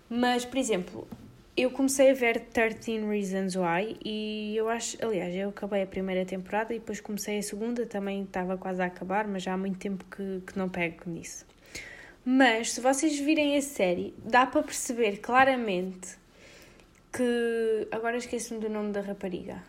Mas, 0.09 0.45
por 0.45 0.59
exemplo, 0.59 1.09
eu 1.57 1.71
comecei 1.71 2.11
a 2.11 2.15
ver 2.15 2.41
13 2.41 3.01
Reasons 3.01 3.57
Why 3.57 3.97
e 4.05 4.55
eu 4.57 4.69
acho, 4.69 4.97
aliás, 5.05 5.35
eu 5.35 5.49
acabei 5.49 5.83
a 5.83 5.87
primeira 5.87 6.25
temporada 6.25 6.75
e 6.75 6.79
depois 6.79 7.01
comecei 7.01 7.39
a 7.39 7.43
segunda, 7.43 7.87
também 7.87 8.23
estava 8.23 8.57
quase 8.57 8.83
a 8.83 8.87
acabar, 8.87 9.27
mas 9.27 9.43
já 9.43 9.55
há 9.55 9.57
muito 9.57 9.79
tempo 9.79 10.05
que, 10.05 10.43
que 10.47 10.59
não 10.59 10.69
pego 10.69 11.09
nisso. 11.11 11.47
Mas 12.25 12.73
se 12.73 12.81
vocês 12.81 13.19
virem 13.19 13.57
a 13.57 13.63
série, 13.63 14.13
dá 14.19 14.45
para 14.45 14.63
perceber 14.63 15.19
claramente 15.19 16.19
que. 17.13 17.89
Agora 17.91 18.17
esqueço-me 18.17 18.61
do 18.61 18.69
nome 18.69 18.93
da 18.93 19.01
rapariga. 19.01 19.63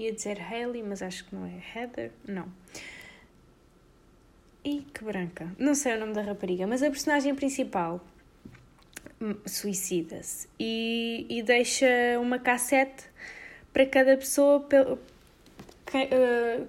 Ia 0.00 0.12
dizer 0.12 0.40
Hailey, 0.40 0.82
mas 0.82 1.02
acho 1.02 1.26
que 1.26 1.34
não 1.34 1.44
é. 1.44 1.62
Heather? 1.74 2.10
Não. 2.26 2.48
E 4.64 4.80
que 4.94 5.04
branca. 5.04 5.54
Não 5.58 5.74
sei 5.74 5.94
o 5.94 6.00
nome 6.00 6.14
da 6.14 6.22
rapariga, 6.22 6.66
mas 6.66 6.82
a 6.82 6.90
personagem 6.90 7.34
principal 7.34 8.02
hum, 9.20 9.34
suicida-se 9.44 10.48
e, 10.58 11.26
e 11.28 11.42
deixa 11.42 11.86
uma 12.18 12.38
cassete 12.38 13.04
para 13.74 13.84
cada 13.84 14.16
pessoa, 14.16 14.66
eh, 15.92 16.62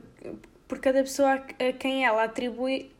por 0.67 0.79
cada 0.79 1.01
pessoa 1.01 1.33
a 1.35 1.73
quem 1.73 2.05
ela 2.05 2.25
atribui 2.25 2.91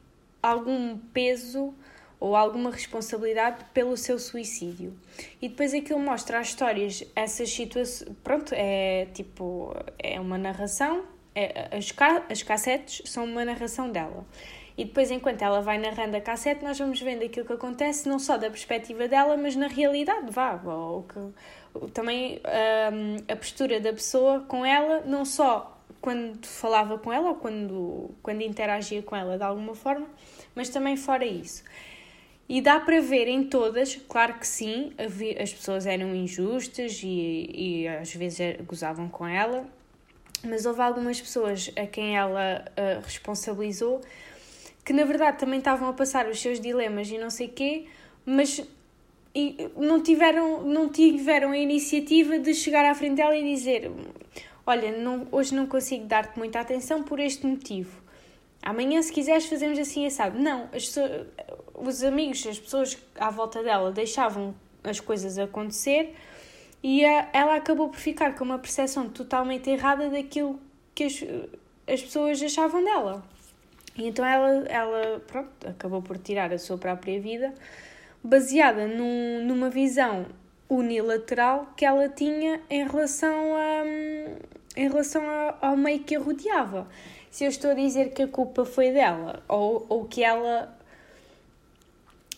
algum 0.42 0.98
peso 0.98 1.74
ou 2.22 2.36
alguma 2.36 2.70
responsabilidade 2.70 3.66
pelo 3.74 3.98
seu 3.98 4.20
suicídio. 4.20 4.94
E 5.42 5.50
depois 5.50 5.74
aquilo 5.74 6.00
mostra 6.00 6.40
as 6.40 6.50
histórias, 6.50 7.04
essas 7.16 7.50
situações. 7.50 8.08
Pronto, 8.24 8.54
é 8.56 9.08
tipo. 9.14 9.76
É 9.98 10.20
uma 10.20 10.38
narração. 10.38 11.04
É, 11.34 11.76
as, 11.76 11.92
ca 11.92 12.24
as 12.30 12.44
cassetes 12.44 13.02
são 13.10 13.26
uma 13.26 13.44
narração 13.44 13.90
dela. 13.90 14.24
E 14.78 14.86
depois, 14.86 15.12
enquanto 15.12 15.42
ela 15.42 15.62
vai 15.62 15.78
narrando 15.78 16.16
a 16.16 16.22
cassete, 16.22 16.64
nós 16.64 16.78
vamos 16.78 17.02
vendo 17.02 17.24
aquilo 17.24 17.46
que 17.46 17.54
acontece, 17.54 18.08
não 18.08 18.20
só 18.20 18.38
da 18.38 18.50
perspectiva 18.50 19.08
dela, 19.08 19.36
mas 19.36 19.56
na 19.56 19.68
realidade, 19.68 20.32
vá. 20.32 20.62
Ou 20.64 21.04
que, 21.04 21.90
também 21.92 22.40
um, 22.94 23.32
a 23.32 23.36
postura 23.36 23.80
da 23.80 23.92
pessoa 23.92 24.42
com 24.42 24.66
ela, 24.66 25.02
não 25.02 25.26
só 25.26 25.78
quando 26.00 26.46
falava 26.46 26.98
com 26.98 27.12
ela 27.12 27.30
ou 27.30 27.36
quando, 27.36 28.12
quando 28.24 28.42
interagia 28.42 29.04
com 29.04 29.16
ela 29.16 29.38
de 29.38 29.44
alguma 29.44 29.76
forma, 29.76 30.08
mas 30.56 30.70
também 30.70 30.96
fora 30.98 31.26
isso. 31.26 31.64
E 32.54 32.60
dá 32.60 32.82
para 32.82 33.00
ver 33.00 33.30
em 33.30 33.46
todas, 33.46 33.96
claro 34.10 34.34
que 34.34 34.46
sim, 34.46 34.92
as 35.42 35.54
pessoas 35.54 35.86
eram 35.86 36.14
injustas 36.14 37.00
e, 37.02 37.50
e 37.54 37.88
às 37.88 38.14
vezes 38.14 38.42
é, 38.42 38.58
gozavam 38.68 39.08
com 39.08 39.26
ela, 39.26 39.66
mas 40.44 40.66
houve 40.66 40.82
algumas 40.82 41.22
pessoas 41.22 41.72
a 41.78 41.86
quem 41.88 42.18
ela 42.18 42.66
uh, 42.72 43.02
responsabilizou 43.06 44.02
que 44.84 44.92
na 44.92 45.06
verdade 45.06 45.38
também 45.38 45.60
estavam 45.60 45.88
a 45.88 45.94
passar 45.94 46.28
os 46.28 46.42
seus 46.42 46.60
dilemas 46.60 47.10
e 47.10 47.18
não 47.18 47.30
sei 47.30 47.48
quê, 47.48 47.86
mas 48.26 48.62
e 49.34 49.70
não 49.78 50.04
tiveram, 50.04 50.62
não 50.62 50.90
tiveram 50.90 51.52
a 51.52 51.58
iniciativa 51.58 52.38
de 52.38 52.54
chegar 52.54 52.84
à 52.84 52.94
frente 52.94 53.16
dela 53.16 53.38
e 53.38 53.56
dizer: 53.56 53.90
Olha, 54.68 54.92
não, 54.92 55.26
hoje 55.32 55.56
não 55.56 55.68
consigo 55.68 56.06
dar-te 56.06 56.38
muita 56.38 56.60
atenção 56.60 57.02
por 57.02 57.18
este 57.18 57.46
motivo. 57.46 58.02
Amanhã, 58.62 59.02
se 59.02 59.12
quiseres, 59.12 59.46
fazemos 59.46 59.80
assim 59.80 60.06
assado. 60.06 60.38
Não, 60.38 60.66
as 60.66 60.86
pessoas, 60.86 61.28
os 61.82 62.04
amigos, 62.04 62.46
as 62.48 62.60
pessoas 62.60 62.98
à 63.20 63.30
volta 63.30 63.64
dela 63.64 63.92
deixavam 63.92 64.54
as 64.84 65.00
coisas 65.00 65.38
acontecer 65.38 66.16
e 66.84 67.06
a, 67.06 67.30
ela 67.34 67.56
acabou 67.56 67.90
por 67.90 68.00
ficar 68.00 68.36
com 68.36 68.44
uma 68.44 68.60
percepção 68.60 69.10
totalmente 69.10 69.70
errada 69.70 70.10
daquilo 70.10 70.60
que 70.96 71.04
as, 71.04 71.24
as 71.88 72.02
pessoas 72.02 72.42
achavam 72.42 72.84
dela. 72.84 73.24
E 73.96 74.08
então 74.08 74.26
ela, 74.26 74.66
ela 74.68 75.20
pronto, 75.28 75.68
acabou 75.68 76.02
por 76.02 76.18
tirar 76.18 76.52
a 76.54 76.58
sua 76.58 76.78
própria 76.78 77.20
vida, 77.20 77.54
baseada 78.24 78.88
num, 78.88 79.44
numa 79.46 79.70
visão 79.70 80.26
unilateral 80.70 81.74
que 81.76 81.86
ela 81.86 82.08
tinha 82.08 82.62
em 82.70 82.88
relação, 82.88 83.56
a, 83.56 83.84
em 84.78 84.88
relação 84.88 85.24
ao 85.60 85.76
meio 85.76 86.00
que 86.00 86.16
a 86.16 86.20
rodeava. 86.20 86.88
Se 87.30 87.44
eu 87.44 87.50
estou 87.50 87.72
a 87.72 87.74
dizer 87.74 88.14
que 88.14 88.24
a 88.24 88.28
culpa 88.28 88.66
foi 88.66 88.92
dela, 88.92 89.44
ou, 89.48 89.86
ou 89.90 90.06
que 90.06 90.24
ela, 90.24 90.78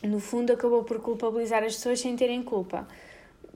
no 0.03 0.19
fundo, 0.19 0.53
acabou 0.53 0.83
por 0.83 1.00
culpabilizar 1.00 1.63
as 1.63 1.75
pessoas 1.75 2.00
sem 2.00 2.15
terem 2.15 2.43
culpa. 2.43 2.88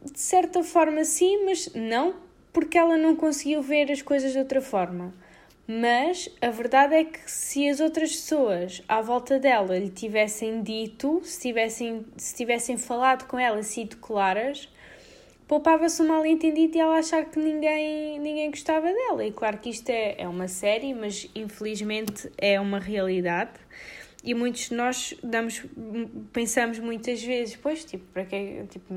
De 0.04 0.20
certa 0.20 0.63
forma, 0.63 1.04
sim, 1.04 1.46
mas 1.46 1.70
não, 1.74 2.16
porque 2.54 2.77
ela 2.77 2.98
não 2.98 3.16
conseguiu 3.16 3.62
ver 3.62 3.92
as 3.92 4.01
coisas 4.01 4.32
de 4.32 4.39
outra 4.39 4.62
forma. 4.62 5.13
Mas 5.68 6.30
a 6.42 6.50
verdade 6.50 6.96
é 6.96 7.04
que 7.04 7.30
se 7.30 7.68
as 7.68 7.82
outras 7.82 8.12
pessoas 8.12 8.82
à 8.88 9.01
volta 9.01 9.38
dela 9.38 9.77
lhe 9.77 9.89
tivessem 9.89 10.63
dito, 10.63 11.20
se 11.25 11.42
tivessem, 11.42 12.06
se 12.16 12.34
tivessem 12.34 12.77
falado 12.77 13.27
com 13.27 13.38
ela, 13.38 13.62
sido 13.62 13.98
claras, 13.98 14.70
poupava-se 15.46 16.01
um 16.01 16.08
mal-entendido 16.08 16.77
e 16.77 16.80
ela 16.80 16.98
achar 16.98 17.25
que 17.25 17.38
ninguém, 17.38 18.18
ninguém 18.18 18.50
gostava 18.50 18.88
dela. 18.88 19.25
E 19.25 19.32
claro 19.34 19.58
que 19.58 19.70
isto 19.70 19.89
é, 19.89 20.16
é 20.18 20.27
uma 20.27 20.48
série, 20.48 20.94
mas 20.94 21.30
infelizmente 21.36 22.32
é 22.38 22.58
uma 22.62 22.80
realidade. 22.80 23.51
E 24.27 24.34
muitos 24.34 24.67
de 24.67 24.75
nós 24.75 25.13
damos, 25.24 25.63
pensamos 26.34 26.79
muitas 26.79 27.24
vezes, 27.24 27.55
pois, 27.55 27.86
tipo, 27.86 28.03
para 28.12 28.25
que, 28.25 28.65
tipo, 28.69 28.93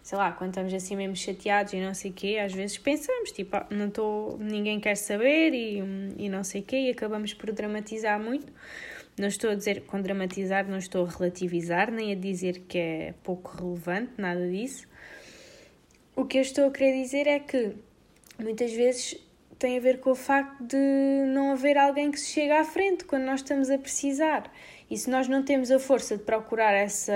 sei 0.00 0.16
lá, 0.16 0.30
quando 0.30 0.50
estamos 0.50 0.72
assim 0.72 0.94
mesmo 0.94 1.16
chateados 1.16 1.72
e 1.72 1.80
não 1.80 1.92
sei 1.94 2.12
o 2.12 2.14
quê, 2.14 2.38
às 2.40 2.52
vezes 2.52 2.78
pensamos, 2.78 3.32
tipo, 3.32 3.56
ah, 3.56 3.66
não 3.72 3.88
estou, 3.88 4.38
ninguém 4.38 4.78
quer 4.78 4.94
saber 4.94 5.52
e, 5.52 5.78
e 6.16 6.28
não 6.28 6.44
sei 6.44 6.60
o 6.60 6.64
quê, 6.64 6.76
e 6.76 6.90
acabamos 6.90 7.34
por 7.34 7.50
dramatizar 7.50 8.22
muito. 8.22 8.52
Não 9.18 9.26
estou 9.26 9.50
a 9.50 9.56
dizer, 9.56 9.80
com 9.80 10.00
dramatizar, 10.00 10.64
não 10.70 10.78
estou 10.78 11.04
a 11.06 11.10
relativizar, 11.10 11.90
nem 11.90 12.12
a 12.12 12.14
dizer 12.14 12.60
que 12.68 12.78
é 12.78 13.14
pouco 13.24 13.56
relevante, 13.60 14.12
nada 14.16 14.48
disso. 14.48 14.86
O 16.14 16.24
que 16.24 16.38
eu 16.38 16.42
estou 16.42 16.68
a 16.68 16.70
querer 16.70 17.02
dizer 17.02 17.26
é 17.26 17.40
que 17.40 17.72
muitas 18.38 18.72
vezes 18.72 19.16
tem 19.58 19.76
a 19.76 19.80
ver 19.80 20.00
com 20.00 20.10
o 20.10 20.14
facto 20.14 20.62
de 20.62 20.76
não 21.26 21.52
haver 21.52 21.76
alguém 21.76 22.10
que 22.10 22.20
se 22.20 22.30
chegue 22.30 22.52
à 22.52 22.64
frente 22.64 23.04
quando 23.04 23.24
nós 23.24 23.40
estamos 23.40 23.70
a 23.70 23.78
precisar. 23.78 24.50
E 24.90 24.96
se 24.96 25.10
nós 25.10 25.26
não 25.26 25.42
temos 25.42 25.70
a 25.70 25.78
força 25.78 26.16
de 26.16 26.22
procurar 26.22 26.72
essa, 26.72 27.12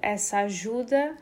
essa 0.00 0.38
ajuda, 0.38 1.16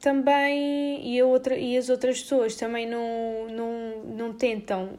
também 0.00 1.08
e, 1.08 1.20
a 1.20 1.24
outra, 1.24 1.56
e 1.56 1.76
as 1.76 1.88
outras 1.88 2.20
pessoas 2.20 2.56
também 2.56 2.86
não, 2.86 3.48
não, 3.48 4.04
não 4.04 4.32
tentam 4.32 4.98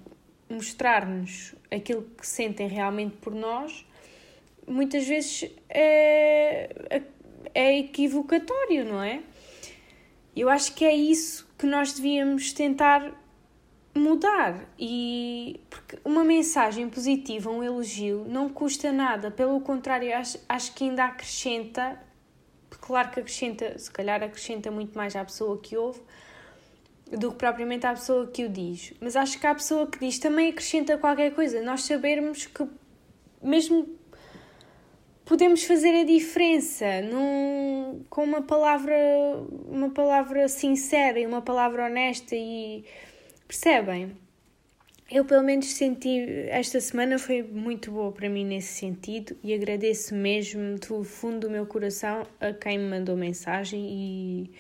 mostrar-nos 0.50 1.54
aquilo 1.70 2.04
que 2.18 2.26
sentem 2.26 2.68
realmente 2.68 3.18
por 3.18 3.36
nós, 3.36 3.86
muitas 4.66 5.06
vezes 5.08 5.50
é, 5.70 7.02
é 7.54 7.78
equivocatório, 7.78 8.86
não 8.86 9.04
é? 9.04 9.22
Eu 10.36 10.50
acho 10.50 10.74
que 10.74 10.86
é 10.86 10.94
isso 10.96 11.48
que 11.58 11.66
nós 11.66 11.94
devíamos 11.94 12.54
tentar 12.54 13.12
mudar. 13.98 14.70
E 14.80 15.60
porque 15.70 16.00
uma 16.06 16.24
mensagem 16.24 16.90
positiva, 16.90 17.50
um 17.50 17.64
elogio, 17.64 18.26
não 18.28 18.50
custa 18.50 18.92
nada, 18.92 19.32
pelo 19.32 19.60
contrário, 19.62 20.16
acho, 20.16 20.40
acho 20.48 20.74
que 20.74 20.84
ainda 20.84 21.06
acrescenta, 21.06 22.00
claro 22.82 23.12
que 23.12 23.20
acrescenta, 23.20 23.78
se 23.78 23.92
calhar 23.92 24.24
acrescenta 24.24 24.72
muito 24.72 24.98
mais 24.98 25.16
à 25.16 25.26
pessoa 25.26 25.58
que 25.58 25.76
ouve 25.76 26.02
do 27.12 27.32
que 27.32 27.38
propriamente 27.38 27.86
à 27.86 27.94
pessoa 27.94 28.28
que 28.28 28.44
o 28.46 28.50
diz, 28.50 28.94
mas 29.00 29.16
acho 29.16 29.40
que 29.40 29.48
a 29.48 29.56
pessoa 29.56 29.88
que 29.88 29.98
diz 30.00 30.20
também 30.20 30.50
acrescenta 30.50 30.98
qualquer 30.98 31.34
coisa, 31.34 31.62
nós 31.62 31.84
sabermos 31.84 32.46
que 32.46 32.68
mesmo 33.42 33.98
podemos 35.28 35.64
fazer 35.64 36.02
a 36.02 36.04
diferença 36.04 37.02
num, 37.02 38.04
com 38.10 38.24
uma 38.24 38.42
palavra 38.42 38.96
uma 39.68 39.90
palavra 39.90 40.48
sincera 40.48 41.20
e 41.20 41.26
uma 41.26 41.42
palavra 41.42 41.86
honesta 41.86 42.36
e 42.36 42.86
Percebem? 43.48 44.18
Eu, 45.10 45.24
pelo 45.24 45.42
menos, 45.42 45.68
senti. 45.68 46.20
Esta 46.50 46.82
semana 46.82 47.18
foi 47.18 47.42
muito 47.42 47.92
boa 47.92 48.12
para 48.12 48.30
mim 48.30 48.44
nesse 48.44 48.74
sentido 48.74 49.38
e 49.42 49.54
agradeço 49.54 50.14
mesmo 50.14 50.78
do 50.78 51.04
fundo 51.06 51.48
do 51.48 51.50
meu 51.50 51.66
coração 51.66 52.28
a 52.42 52.52
quem 52.52 52.78
me 52.78 52.90
mandou 52.90 53.16
mensagem 53.16 53.80
e, 53.90 54.52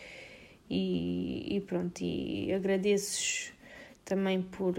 e, 0.70 1.58
e 1.58 1.62
pronto. 1.62 2.02
E 2.02 2.54
agradeço 2.54 3.52
também 4.06 4.42
por, 4.42 4.76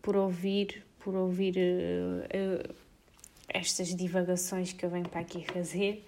por 0.00 0.16
ouvir, 0.16 0.82
por 0.98 1.14
ouvir 1.14 1.56
uh, 1.58 2.74
estas 3.46 3.94
divagações 3.94 4.72
que 4.72 4.86
eu 4.86 4.88
venho 4.88 5.06
para 5.06 5.20
aqui 5.20 5.44
fazer 5.44 6.02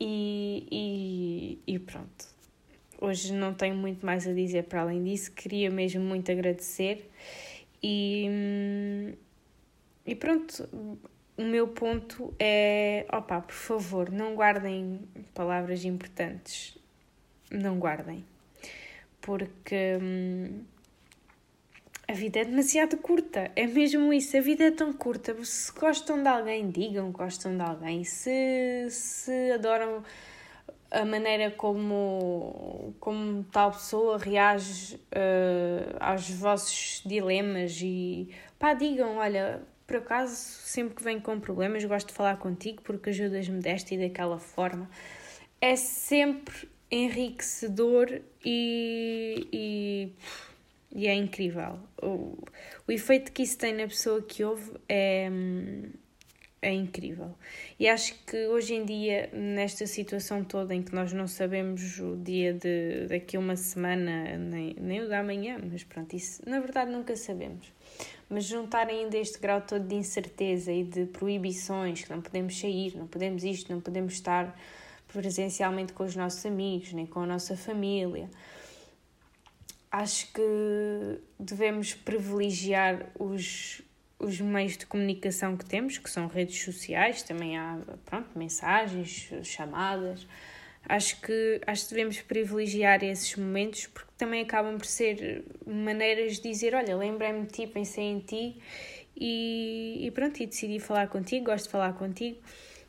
e, 0.00 0.66
e, 1.68 1.74
e 1.74 1.78
pronto 1.78 2.35
hoje 3.00 3.32
não 3.32 3.54
tenho 3.54 3.74
muito 3.74 4.04
mais 4.04 4.26
a 4.26 4.32
dizer 4.32 4.64
para 4.64 4.82
além 4.82 5.02
disso. 5.02 5.32
Queria 5.32 5.70
mesmo 5.70 6.02
muito 6.02 6.30
agradecer 6.30 7.10
e, 7.82 9.14
e 10.06 10.14
pronto. 10.14 10.68
O 11.36 11.42
meu 11.42 11.68
ponto 11.68 12.34
é, 12.38 13.06
opa, 13.12 13.42
por 13.42 13.54
favor, 13.54 14.10
não 14.10 14.34
guardem 14.34 15.00
palavras 15.34 15.84
importantes. 15.84 16.78
Não 17.50 17.78
guardem. 17.78 18.24
Porque 19.20 19.98
hum, 20.00 20.62
a 22.08 22.12
vida 22.12 22.38
é 22.40 22.44
demasiado 22.44 22.96
curta. 22.96 23.50
É 23.56 23.66
mesmo 23.66 24.12
isso. 24.12 24.36
A 24.36 24.40
vida 24.40 24.64
é 24.64 24.70
tão 24.70 24.92
curta. 24.92 25.36
Se 25.44 25.72
gostam 25.72 26.22
de 26.22 26.28
alguém, 26.28 26.70
digam 26.70 27.12
que 27.12 27.18
gostam 27.18 27.56
de 27.56 27.62
alguém. 27.62 28.04
Se, 28.04 28.88
se 28.90 29.52
adoram 29.52 30.02
a 30.90 31.04
maneira 31.04 31.50
como, 31.50 32.94
como 33.00 33.44
tal 33.44 33.72
pessoa 33.72 34.18
reage 34.18 34.96
uh, 34.96 35.96
aos 35.98 36.30
vossos 36.30 37.02
dilemas 37.04 37.80
e 37.82 38.30
pá, 38.58 38.74
digam, 38.74 39.16
olha, 39.16 39.62
por 39.86 39.96
acaso 39.96 40.34
sempre 40.34 40.94
que 40.94 41.02
venho 41.02 41.20
com 41.20 41.38
problemas 41.40 41.84
gosto 41.84 42.08
de 42.08 42.14
falar 42.14 42.36
contigo 42.38 42.82
porque 42.82 43.10
ajudas-me 43.10 43.60
desta 43.60 43.94
e 43.94 43.98
daquela 43.98 44.38
forma. 44.38 44.88
É 45.60 45.76
sempre 45.76 46.68
enriquecedor 46.90 48.20
e, 48.44 49.48
e, 49.52 50.12
e 50.92 51.06
é 51.06 51.14
incrível. 51.14 51.78
O, 52.00 52.38
o 52.86 52.92
efeito 52.92 53.32
que 53.32 53.42
isso 53.42 53.58
tem 53.58 53.74
na 53.74 53.84
pessoa 53.84 54.22
que 54.22 54.44
ouve 54.44 54.72
é, 54.88 55.30
é 56.66 56.72
incrível. 56.72 57.32
E 57.78 57.88
acho 57.88 58.12
que 58.24 58.48
hoje 58.48 58.74
em 58.74 58.84
dia, 58.84 59.30
nesta 59.32 59.86
situação 59.86 60.42
toda 60.42 60.74
em 60.74 60.82
que 60.82 60.92
nós 60.92 61.12
não 61.12 61.28
sabemos 61.28 62.00
o 62.00 62.16
dia 62.16 62.52
de 62.52 63.06
daqui 63.08 63.36
a 63.36 63.40
uma 63.40 63.54
semana, 63.54 64.36
nem, 64.36 64.74
nem 64.74 65.00
o 65.02 65.08
da 65.08 65.20
amanhã, 65.20 65.60
mas 65.62 65.84
pronto, 65.84 66.16
isso 66.16 66.42
na 66.44 66.58
verdade 66.58 66.90
nunca 66.90 67.14
sabemos. 67.14 67.72
Mas 68.28 68.44
juntar 68.44 68.88
ainda 68.88 69.16
este 69.16 69.38
grau 69.38 69.60
todo 69.60 69.86
de 69.86 69.94
incerteza 69.94 70.72
e 70.72 70.82
de 70.82 71.06
proibições, 71.06 72.02
que 72.02 72.10
não 72.10 72.20
podemos 72.20 72.58
sair, 72.58 72.96
não 72.96 73.06
podemos 73.06 73.44
isto, 73.44 73.72
não 73.72 73.80
podemos 73.80 74.14
estar 74.14 74.58
presencialmente 75.06 75.92
com 75.92 76.02
os 76.02 76.16
nossos 76.16 76.44
amigos, 76.44 76.92
nem 76.92 77.06
com 77.06 77.20
a 77.20 77.26
nossa 77.26 77.56
família. 77.56 78.28
Acho 79.92 80.32
que 80.32 81.20
devemos 81.38 81.94
privilegiar 81.94 83.06
os, 83.16 83.80
os 84.18 84.40
meios 84.40 84.76
de 84.76 84.86
comunicação 84.86 85.56
que 85.56 85.64
temos, 85.64 85.98
que 85.98 86.10
são 86.10 86.26
redes 86.26 86.62
sociais, 86.62 87.22
também 87.22 87.56
há 87.58 87.78
pronto, 88.04 88.30
mensagens, 88.36 89.30
chamadas. 89.42 90.26
Acho 90.88 91.20
que, 91.20 91.60
acho 91.66 91.84
que 91.84 91.90
devemos 91.90 92.20
privilegiar 92.22 93.02
esses 93.02 93.34
momentos 93.36 93.86
porque 93.86 94.12
também 94.16 94.42
acabam 94.42 94.78
por 94.78 94.86
ser 94.86 95.44
maneiras 95.66 96.36
de 96.36 96.48
dizer: 96.48 96.74
Olha, 96.74 96.96
lembrei-me 96.96 97.46
de 97.46 97.52
ti, 97.52 97.66
pensei 97.66 98.04
em 98.04 98.20
ti 98.20 98.56
e, 99.16 100.06
e 100.06 100.10
pronto, 100.12 100.40
e 100.40 100.46
decidi 100.46 100.78
falar 100.78 101.08
contigo, 101.08 101.46
gosto 101.46 101.64
de 101.64 101.70
falar 101.70 101.92
contigo. 101.94 102.38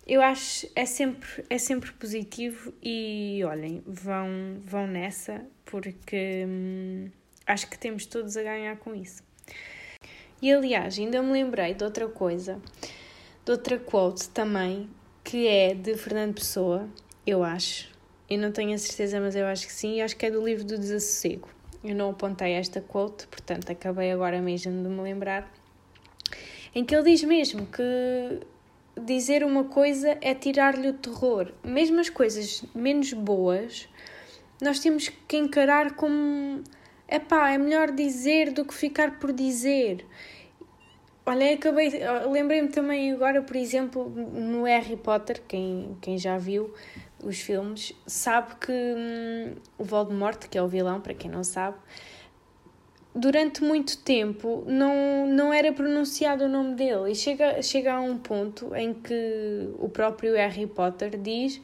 Eu 0.06 0.22
acho 0.22 0.68
é 0.76 0.86
sempre 0.86 1.44
é 1.50 1.58
sempre 1.58 1.92
positivo 1.92 2.74
e 2.82 3.42
olhem, 3.44 3.84
vão, 3.86 4.62
vão 4.64 4.88
nessa 4.88 5.46
porque 5.66 6.46
hum, 6.48 7.10
acho 7.46 7.70
que 7.70 7.78
temos 7.78 8.06
todos 8.06 8.38
a 8.38 8.44
ganhar 8.44 8.78
com 8.78 8.96
isso. 8.96 9.24
E 10.42 10.54
aliás, 10.54 11.00
ainda 11.00 11.22
me 11.22 11.32
lembrei 11.32 11.74
de 11.74 11.84
outra 11.84 12.08
coisa, 12.08 12.62
de 13.44 13.52
outra 13.52 13.80
quote 13.80 14.30
também, 14.30 14.90
que 15.24 15.48
é 15.48 15.74
de 15.74 15.96
Fernando 15.96 16.36
Pessoa, 16.36 16.88
eu 17.26 17.44
acho. 17.44 17.90
Eu 18.30 18.38
não 18.38 18.52
tenho 18.52 18.74
a 18.76 18.78
certeza, 18.78 19.20
mas 19.20 19.36
eu 19.36 19.46
acho 19.46 19.66
que 19.66 19.74
sim, 19.74 19.96
e 19.96 20.02
acho 20.02 20.16
que 20.16 20.26
é 20.26 20.32
do 20.32 20.44
livro 20.44 20.64
do 20.64 20.78
Desassossego. 20.78 21.50
Eu 21.84 21.96
não 21.96 22.12
apontei 22.12 22.54
esta 22.54 22.82
quote, 22.82 23.26
portanto 23.28 23.72
acabei 23.72 24.12
agora 24.12 24.42
mesmo 24.42 24.72
de 24.84 24.90
me 24.90 25.02
lembrar. 25.02 25.52
Em 26.76 26.86
que 26.86 26.96
ele 26.96 27.12
diz 27.12 27.24
mesmo 27.24 27.66
que 27.66 28.42
dizer 29.02 29.44
uma 29.44 29.64
coisa 29.64 30.18
é 30.22 30.36
tirar-lhe 30.36 30.90
o 30.90 30.94
terror. 30.94 31.52
Mesmo 31.64 32.00
as 32.00 32.10
coisas 32.10 32.64
menos 32.76 33.14
boas, 33.14 33.88
nós 34.62 34.80
temos 34.80 35.10
que 35.28 35.38
encarar 35.38 35.96
como 35.96 36.64
Epá, 37.08 37.52
é 37.52 37.58
melhor 37.58 37.92
dizer 37.92 38.52
do 38.52 38.66
que 38.66 38.74
ficar 38.74 39.20
por 39.20 39.32
dizer. 39.32 40.06
Olha, 41.26 41.54
acabei. 41.54 41.92
Lembrei-me 42.32 42.70
também 42.70 43.12
agora, 43.12 43.42
por 43.42 43.56
exemplo, 43.56 44.10
no 44.10 44.64
Harry 44.64 44.96
Potter, 44.96 45.42
quem, 45.48 45.98
quem 46.02 46.18
já 46.18 46.38
viu 46.38 46.74
os 47.24 47.40
filmes, 47.40 47.94
sabe 48.06 48.56
que 48.56 48.72
hum, 48.72 49.56
o 49.78 49.84
Voldemort, 49.84 50.48
que 50.48 50.58
é 50.58 50.62
o 50.62 50.68
vilão, 50.68 51.02
para 51.02 51.14
quem 51.14 51.30
não 51.30 51.44
sabe, 51.44 51.78
durante 53.18 53.64
muito 53.64 53.98
tempo 53.98 54.64
não, 54.68 55.28
não 55.28 55.52
era 55.52 55.74
pronunciado 55.74 56.46
o 56.46 56.48
nome 56.48 56.76
dele. 56.76 57.12
E 57.12 57.16
chega, 57.16 57.62
chega 57.62 57.94
a 57.94 58.00
um 58.00 58.18
ponto 58.18 58.74
em 58.76 58.94
que 58.94 59.70
o 59.80 59.90
próprio 59.90 60.34
Harry 60.36 60.68
Potter 60.68 61.18
diz: 61.18 61.60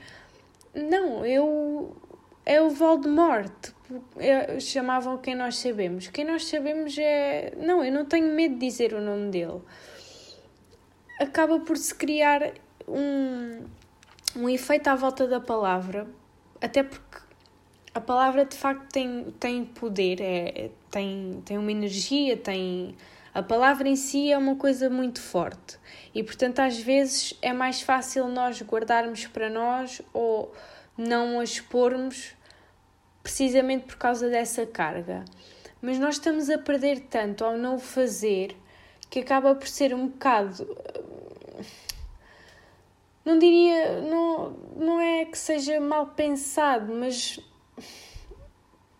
Não, 0.73 1.25
eu. 1.25 1.95
É 2.45 2.61
o 2.61 2.69
Voldemort. 2.69 3.71
É, 4.17 4.59
chamavam 4.59 5.17
quem 5.17 5.35
nós 5.35 5.57
sabemos. 5.57 6.07
Quem 6.07 6.25
nós 6.25 6.45
sabemos 6.45 6.97
é. 6.97 7.53
Não, 7.57 7.83
eu 7.83 7.91
não 7.91 8.05
tenho 8.05 8.33
medo 8.33 8.55
de 8.55 8.67
dizer 8.67 8.93
o 8.93 9.01
nome 9.01 9.29
dele. 9.29 9.61
Acaba 11.19 11.59
por 11.59 11.77
se 11.77 11.93
criar 11.93 12.53
um, 12.87 13.63
um 14.35 14.49
efeito 14.49 14.87
à 14.87 14.95
volta 14.95 15.27
da 15.27 15.39
palavra, 15.39 16.07
até 16.59 16.83
porque 16.83 17.19
a 17.93 18.01
palavra 18.01 18.45
de 18.45 18.57
facto 18.57 18.91
tem, 18.91 19.25
tem 19.39 19.63
poder, 19.65 20.19
é, 20.19 20.71
tem, 20.89 21.41
tem 21.45 21.57
uma 21.57 21.71
energia, 21.71 22.35
tem. 22.35 22.95
A 23.33 23.41
palavra 23.41 23.87
em 23.87 23.95
si 23.95 24.31
é 24.31 24.37
uma 24.37 24.55
coisa 24.55 24.89
muito 24.89 25.19
forte 25.19 25.79
e, 26.13 26.23
portanto, 26.23 26.59
às 26.59 26.77
vezes 26.77 27.35
é 27.41 27.51
mais 27.51 27.81
fácil 27.81 28.27
nós 28.27 28.61
guardarmos 28.61 29.25
para 29.25 29.49
nós 29.49 30.01
ou 30.13 30.53
não 30.97 31.39
a 31.39 31.43
expormos 31.43 32.35
precisamente 33.21 33.85
por 33.85 33.95
causa 33.95 34.29
dessa 34.29 34.65
carga. 34.65 35.23
Mas 35.81 35.99
nós 35.99 36.15
estamos 36.15 36.49
a 36.49 36.57
perder 36.57 37.01
tanto 37.09 37.43
ao 37.43 37.57
não 37.57 37.75
o 37.75 37.79
fazer 37.79 38.55
que 39.09 39.19
acaba 39.19 39.53
por 39.55 39.67
ser 39.67 39.93
um 39.93 40.07
bocado. 40.07 40.65
Não 43.25 43.39
diria. 43.39 44.01
Não, 44.01 44.51
não 44.75 44.99
é 44.99 45.25
que 45.25 45.37
seja 45.37 45.79
mal 45.79 46.07
pensado, 46.07 46.93
mas. 46.93 47.39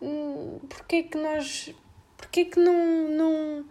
Hum, 0.00 0.58
Porquê 0.68 1.02
que 1.02 1.18
nós. 1.18 1.74
Porquê 2.16 2.44
que 2.44 2.58
não, 2.58 3.08
não, 3.08 3.64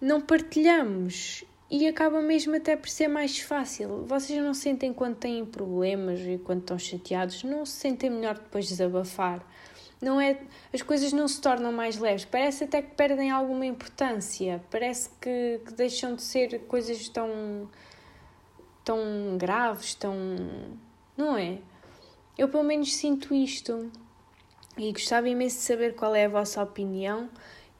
não 0.00 0.20
partilhamos? 0.20 1.44
E 1.70 1.86
acaba 1.86 2.22
mesmo 2.22 2.56
até 2.56 2.76
por 2.76 2.88
ser 2.88 3.08
mais 3.08 3.38
fácil. 3.38 4.04
Vocês 4.06 4.42
não 4.42 4.54
sentem 4.54 4.92
quando 4.92 5.16
têm 5.16 5.44
problemas 5.44 6.20
e 6.20 6.38
quando 6.38 6.60
estão 6.60 6.78
chateados, 6.78 7.44
não 7.44 7.66
se 7.66 7.72
sentem 7.72 8.08
melhor 8.08 8.38
depois 8.38 8.64
de 8.64 8.70
desabafar. 8.70 9.46
Não 10.00 10.18
é 10.20 10.40
as 10.72 10.80
coisas 10.80 11.12
não 11.12 11.28
se 11.28 11.40
tornam 11.40 11.70
mais 11.70 11.98
leves. 11.98 12.24
Parece 12.24 12.64
até 12.64 12.80
que 12.80 12.94
perdem 12.94 13.30
alguma 13.30 13.66
importância. 13.66 14.62
Parece 14.70 15.10
que, 15.20 15.60
que 15.66 15.72
deixam 15.74 16.14
de 16.14 16.22
ser 16.22 16.60
coisas 16.60 17.08
tão 17.08 17.68
tão 18.82 19.36
graves 19.36 19.94
tão 19.94 20.14
não 21.16 21.36
é? 21.36 21.58
Eu 22.38 22.48
pelo 22.48 22.62
menos 22.62 22.94
sinto 22.94 23.34
isto. 23.34 23.90
E 24.76 24.92
gostava 24.92 25.28
imenso 25.28 25.56
de 25.56 25.62
saber 25.62 25.96
qual 25.96 26.14
é 26.14 26.24
a 26.24 26.28
vossa 26.28 26.62
opinião. 26.62 27.28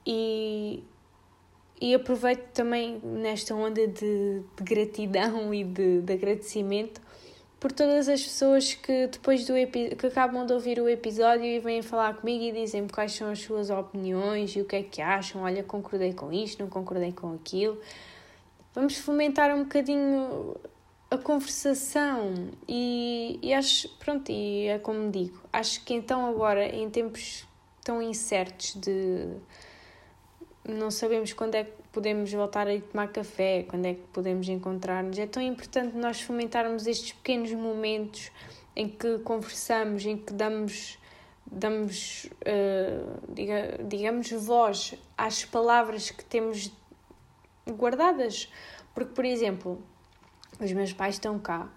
E 0.05 0.83
e 1.81 1.95
aproveito 1.95 2.51
também 2.53 3.01
nesta 3.03 3.55
onda 3.55 3.87
de, 3.87 4.43
de 4.57 4.63
gratidão 4.63 5.53
e 5.55 5.65
de, 5.65 6.01
de 6.03 6.13
agradecimento 6.13 7.01
por 7.61 7.73
todas 7.73 8.09
as 8.09 8.23
pessoas 8.23 8.75
que 8.75 9.09
depois 9.09 9.45
do 9.45 9.55
que 9.97 10.07
acabam 10.07 10.47
de 10.47 10.53
ouvir 10.53 10.81
o 10.81 10.89
episódio 10.89 11.45
e 11.45 11.59
vêm 11.59 11.83
falar 11.83 12.15
comigo 12.15 12.45
e 12.45 12.53
dizem 12.53 12.87
quais 12.87 13.13
são 13.13 13.31
as 13.31 13.41
suas 13.41 13.69
opiniões 13.69 14.55
e 14.55 14.61
o 14.61 14.65
que 14.65 14.77
é 14.77 14.83
que 14.83 15.03
acham. 15.03 15.43
Olha, 15.43 15.65
concordei 15.65 16.13
com 16.13 16.33
isto, 16.33 16.63
não 16.63 16.71
concordei 16.71 17.13
com 17.13 17.35
aquilo. 17.35 17.81
Vamos 18.73 18.97
fomentar 18.99 19.53
um 19.53 19.65
bocadinho 19.65 20.55
a 21.11 21.19
conversação 21.19 22.51
e, 22.69 23.41
e 23.43 23.53
acho, 23.53 23.89
pronto, 23.99 24.31
e 24.31 24.67
é 24.69 24.79
como 24.79 25.11
digo, 25.11 25.41
acho 25.53 25.83
que 25.85 25.95
então 25.95 26.27
agora 26.27 26.65
em 26.65 26.89
tempos 26.91 27.47
tão 27.83 28.03
incertos 28.03 28.75
de 28.75 29.27
não 30.71 30.91
sabemos 30.91 31.33
quando 31.33 31.55
é 31.55 31.65
que 31.65 31.73
podemos 31.93 32.33
voltar 32.33 32.67
a 32.67 32.75
ir 32.75 32.83
tomar 32.83 33.09
café, 33.09 33.65
quando 33.69 33.87
é 33.87 33.95
que 33.95 34.03
podemos 34.13 34.49
encontrar-nos. 34.49 35.19
É 35.19 35.27
tão 35.27 35.43
importante 35.43 35.97
nós 35.97 36.21
fomentarmos 36.21 36.87
estes 36.87 37.13
pequenos 37.13 37.53
momentos 37.53 38.31
em 38.77 38.89
que 38.89 39.19
conversamos, 39.21 40.05
em 40.05 40.17
que 40.17 40.33
damos, 40.33 40.99
damos 41.51 42.25
uh, 42.25 43.33
diga, 43.33 43.79
digamos, 43.89 44.31
voz 44.31 44.95
às 45.17 45.45
palavras 45.45 46.11
que 46.11 46.25
temos 46.25 46.73
guardadas. 47.69 48.51
Porque, 48.95 49.13
por 49.15 49.25
exemplo, 49.25 49.83
os 50.61 50.73
meus 50.73 50.93
pais 50.93 51.17
estão 51.17 51.39
cá 51.39 51.69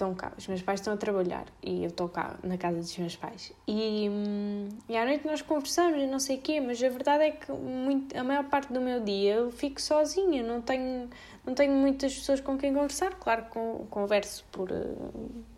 estão 0.00 0.14
cá, 0.14 0.32
os 0.36 0.46
meus 0.46 0.62
pais 0.62 0.80
estão 0.80 0.94
a 0.94 0.96
trabalhar 0.96 1.44
e 1.62 1.84
eu 1.84 1.90
estou 1.90 2.08
cá 2.08 2.38
na 2.42 2.56
casa 2.56 2.78
dos 2.78 2.96
meus 2.96 3.16
pais. 3.16 3.52
E, 3.68 4.08
hum, 4.08 4.68
e 4.88 4.96
à 4.96 5.04
noite 5.04 5.26
nós 5.26 5.42
conversamos 5.42 6.00
e 6.00 6.06
não 6.06 6.18
sei 6.18 6.38
o 6.38 6.40
quê, 6.40 6.60
mas 6.60 6.82
a 6.82 6.88
verdade 6.88 7.24
é 7.24 7.30
que 7.32 7.52
muito, 7.52 8.16
a 8.16 8.24
maior 8.24 8.44
parte 8.44 8.72
do 8.72 8.80
meu 8.80 9.00
dia 9.00 9.34
eu 9.34 9.50
fico 9.50 9.80
sozinha, 9.80 10.42
não 10.42 10.62
tenho, 10.62 11.10
não 11.44 11.54
tenho 11.54 11.72
muitas 11.72 12.14
pessoas 12.14 12.40
com 12.40 12.56
quem 12.56 12.72
conversar. 12.72 13.14
Claro 13.16 13.44
que 13.44 13.58
converso 13.90 14.44
por, 14.50 14.70
eh, 14.72 14.94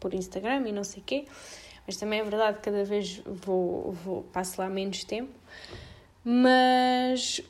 por 0.00 0.12
Instagram 0.12 0.66
e 0.66 0.72
não 0.72 0.82
sei 0.82 1.00
o 1.00 1.04
quê, 1.04 1.24
mas 1.86 1.96
também 1.96 2.18
é 2.18 2.24
verdade 2.24 2.58
que 2.58 2.64
cada 2.64 2.84
vez 2.84 3.22
vou, 3.24 3.92
vou, 3.92 4.22
passo 4.24 4.60
lá 4.60 4.68
menos 4.68 5.04
tempo. 5.04 5.32
Mas 6.24 7.40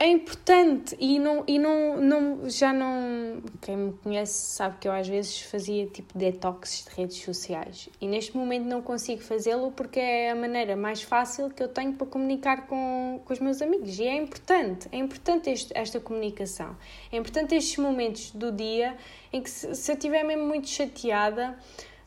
é 0.00 0.06
importante 0.06 0.96
e 0.98 1.18
não 1.18 1.44
e 1.46 1.58
não, 1.58 2.00
não 2.00 2.48
já 2.48 2.72
não 2.72 3.42
quem 3.60 3.76
me 3.76 3.92
conhece 3.92 4.32
sabe 4.32 4.78
que 4.78 4.88
eu 4.88 4.92
às 4.92 5.06
vezes 5.06 5.42
fazia 5.42 5.86
tipo 5.86 6.16
detox 6.16 6.86
de 6.88 6.96
redes 6.96 7.18
sociais 7.22 7.88
e 8.00 8.06
neste 8.06 8.36
momento 8.36 8.64
não 8.64 8.80
consigo 8.80 9.20
fazê-lo 9.20 9.70
porque 9.72 10.00
é 10.00 10.30
a 10.30 10.34
maneira 10.34 10.74
mais 10.74 11.02
fácil 11.02 11.50
que 11.50 11.62
eu 11.62 11.68
tenho 11.68 11.92
para 11.92 12.06
comunicar 12.06 12.66
com, 12.66 13.20
com 13.24 13.32
os 13.32 13.40
meus 13.40 13.60
amigos 13.60 13.98
e 13.98 14.04
é 14.04 14.16
importante 14.16 14.88
é 14.90 14.96
importante 14.96 15.50
este, 15.50 15.76
esta 15.76 16.00
comunicação. 16.00 16.74
É 17.12 17.16
importante 17.16 17.54
estes 17.54 17.76
momentos 17.76 18.30
do 18.30 18.50
dia 18.50 18.96
em 19.32 19.42
que 19.42 19.50
se, 19.50 19.74
se 19.74 19.92
eu 19.92 19.96
estiver 19.96 20.24
mesmo 20.24 20.46
muito 20.46 20.68
chateada 20.68 21.58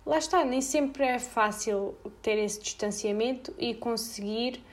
lá 0.06 0.18
está 0.18 0.44
nem 0.44 0.62
sempre 0.62 1.04
é 1.04 1.20
fácil 1.20 1.96
ter 2.24 2.38
esse 2.40 2.60
distanciamento 2.60 3.54
e 3.60 3.76
conseguir 3.76 4.64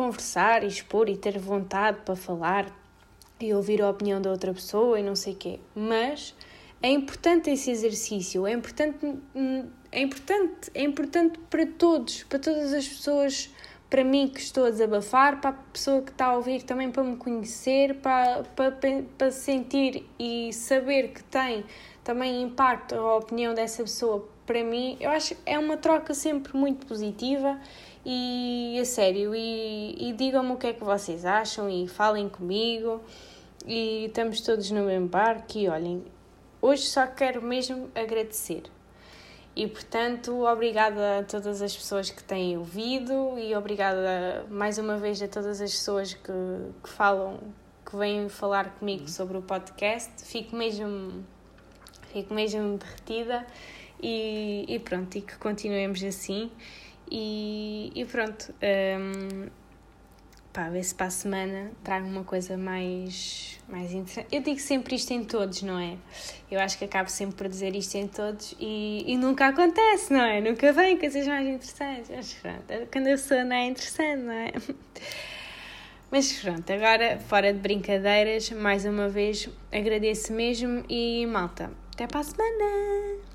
conversar 0.00 0.64
e 0.64 0.66
expor 0.66 1.10
e 1.10 1.16
ter 1.18 1.38
vontade 1.38 1.98
para 2.06 2.16
falar 2.16 2.74
e 3.38 3.52
ouvir 3.52 3.82
a 3.82 3.90
opinião 3.90 4.18
da 4.18 4.30
outra 4.30 4.54
pessoa 4.54 4.98
e 4.98 5.02
não 5.02 5.14
sei 5.14 5.34
o 5.34 5.36
quê. 5.36 5.60
Mas 5.74 6.34
é 6.82 6.88
importante 6.88 7.50
esse 7.50 7.70
exercício, 7.70 8.46
é 8.46 8.52
importante, 8.52 8.96
é 9.92 10.00
importante, 10.00 10.70
é 10.72 10.82
importante 10.82 11.38
para 11.50 11.66
todos, 11.66 12.22
para 12.22 12.38
todas 12.38 12.72
as 12.72 12.88
pessoas, 12.88 13.50
para 13.90 14.02
mim 14.02 14.28
que 14.28 14.40
estou 14.40 14.64
a 14.64 14.70
desabafar, 14.70 15.38
para 15.38 15.50
a 15.50 15.52
pessoa 15.52 16.00
que 16.00 16.12
está 16.12 16.28
a 16.28 16.36
ouvir 16.36 16.62
também 16.62 16.90
para 16.90 17.04
me 17.04 17.16
conhecer, 17.16 17.96
para, 17.96 18.42
para, 18.56 18.74
para 19.18 19.30
sentir 19.30 20.08
e 20.18 20.50
saber 20.54 21.08
que 21.08 21.22
tem 21.24 21.62
também 22.02 22.40
impacto 22.40 22.94
a 22.94 23.16
opinião 23.18 23.52
dessa 23.52 23.82
pessoa 23.82 24.26
para 24.46 24.64
mim, 24.64 24.96
eu 24.98 25.10
acho 25.10 25.36
que 25.36 25.40
é 25.46 25.56
uma 25.56 25.76
troca 25.76 26.12
sempre 26.12 26.56
muito 26.56 26.84
positiva 26.84 27.60
e 28.04 28.78
a 28.80 28.84
sério, 28.84 29.34
e, 29.34 30.08
e 30.08 30.12
digam-me 30.12 30.52
o 30.52 30.56
que 30.56 30.68
é 30.68 30.72
que 30.72 30.82
vocês 30.82 31.24
acham 31.24 31.68
e 31.68 31.86
falem 31.86 32.28
comigo 32.28 33.00
e 33.66 34.06
estamos 34.06 34.40
todos 34.40 34.70
no 34.70 34.84
mesmo 34.84 35.08
barco 35.08 35.58
e 35.58 35.68
olhem, 35.68 36.02
hoje 36.62 36.84
só 36.84 37.06
quero 37.06 37.42
mesmo 37.42 37.90
agradecer. 37.94 38.62
E 39.54 39.66
portanto, 39.66 40.46
obrigada 40.46 41.18
a 41.18 41.22
todas 41.24 41.60
as 41.60 41.76
pessoas 41.76 42.08
que 42.08 42.22
têm 42.22 42.56
ouvido 42.56 43.38
e 43.38 43.54
obrigada 43.54 44.46
mais 44.48 44.78
uma 44.78 44.96
vez 44.96 45.20
a 45.20 45.28
todas 45.28 45.60
as 45.60 45.72
pessoas 45.72 46.14
que, 46.14 46.32
que 46.82 46.88
falam, 46.88 47.38
que 47.84 47.96
vêm 47.96 48.28
falar 48.28 48.70
comigo 48.78 49.08
sobre 49.08 49.36
o 49.36 49.42
podcast. 49.42 50.24
Fico 50.24 50.56
mesmo, 50.56 51.24
fico 52.12 52.32
mesmo 52.32 52.78
derretida 52.78 53.44
e, 54.02 54.64
e 54.68 54.78
pronto, 54.78 55.18
e 55.18 55.20
que 55.20 55.36
continuemos 55.36 56.02
assim. 56.02 56.50
E, 57.10 57.90
e 57.94 58.04
pronto, 58.04 58.54
um, 58.62 59.48
pá, 60.52 60.68
ver 60.68 60.84
se 60.84 60.94
para 60.94 61.06
a 61.06 61.10
semana 61.10 61.72
trago 61.82 62.06
uma 62.06 62.24
coisa 62.24 62.56
mais, 62.56 63.58
mais 63.68 63.92
interessante. 63.92 64.28
Eu 64.34 64.42
digo 64.42 64.60
sempre 64.60 64.94
isto 64.94 65.12
em 65.12 65.24
todos, 65.24 65.62
não 65.62 65.78
é? 65.78 65.96
Eu 66.50 66.60
acho 66.60 66.78
que 66.78 66.84
acabo 66.84 67.08
sempre 67.08 67.36
por 67.36 67.48
dizer 67.48 67.74
isto 67.74 67.96
em 67.96 68.06
todos 68.06 68.54
e, 68.60 69.04
e 69.06 69.16
nunca 69.16 69.48
acontece, 69.48 70.12
não 70.12 70.24
é? 70.24 70.40
Nunca 70.40 70.72
vem 70.72 70.96
coisas 70.98 71.26
mais 71.26 71.48
interessantes. 71.48 72.10
Mas 72.10 72.34
pronto, 72.34 72.88
quando 72.92 73.06
eu 73.08 73.18
sou 73.18 73.44
não 73.44 73.56
é 73.56 73.66
interessante, 73.66 74.22
não 74.22 74.32
é? 74.32 74.52
Mas 76.10 76.32
pronto, 76.32 76.72
agora, 76.72 77.20
fora 77.20 77.52
de 77.52 77.60
brincadeiras, 77.60 78.50
mais 78.50 78.84
uma 78.84 79.08
vez 79.08 79.48
agradeço 79.70 80.32
mesmo 80.32 80.84
e 80.88 81.24
malta, 81.26 81.70
até 81.94 82.08
para 82.08 82.18
a 82.18 82.24
semana! 82.24 83.29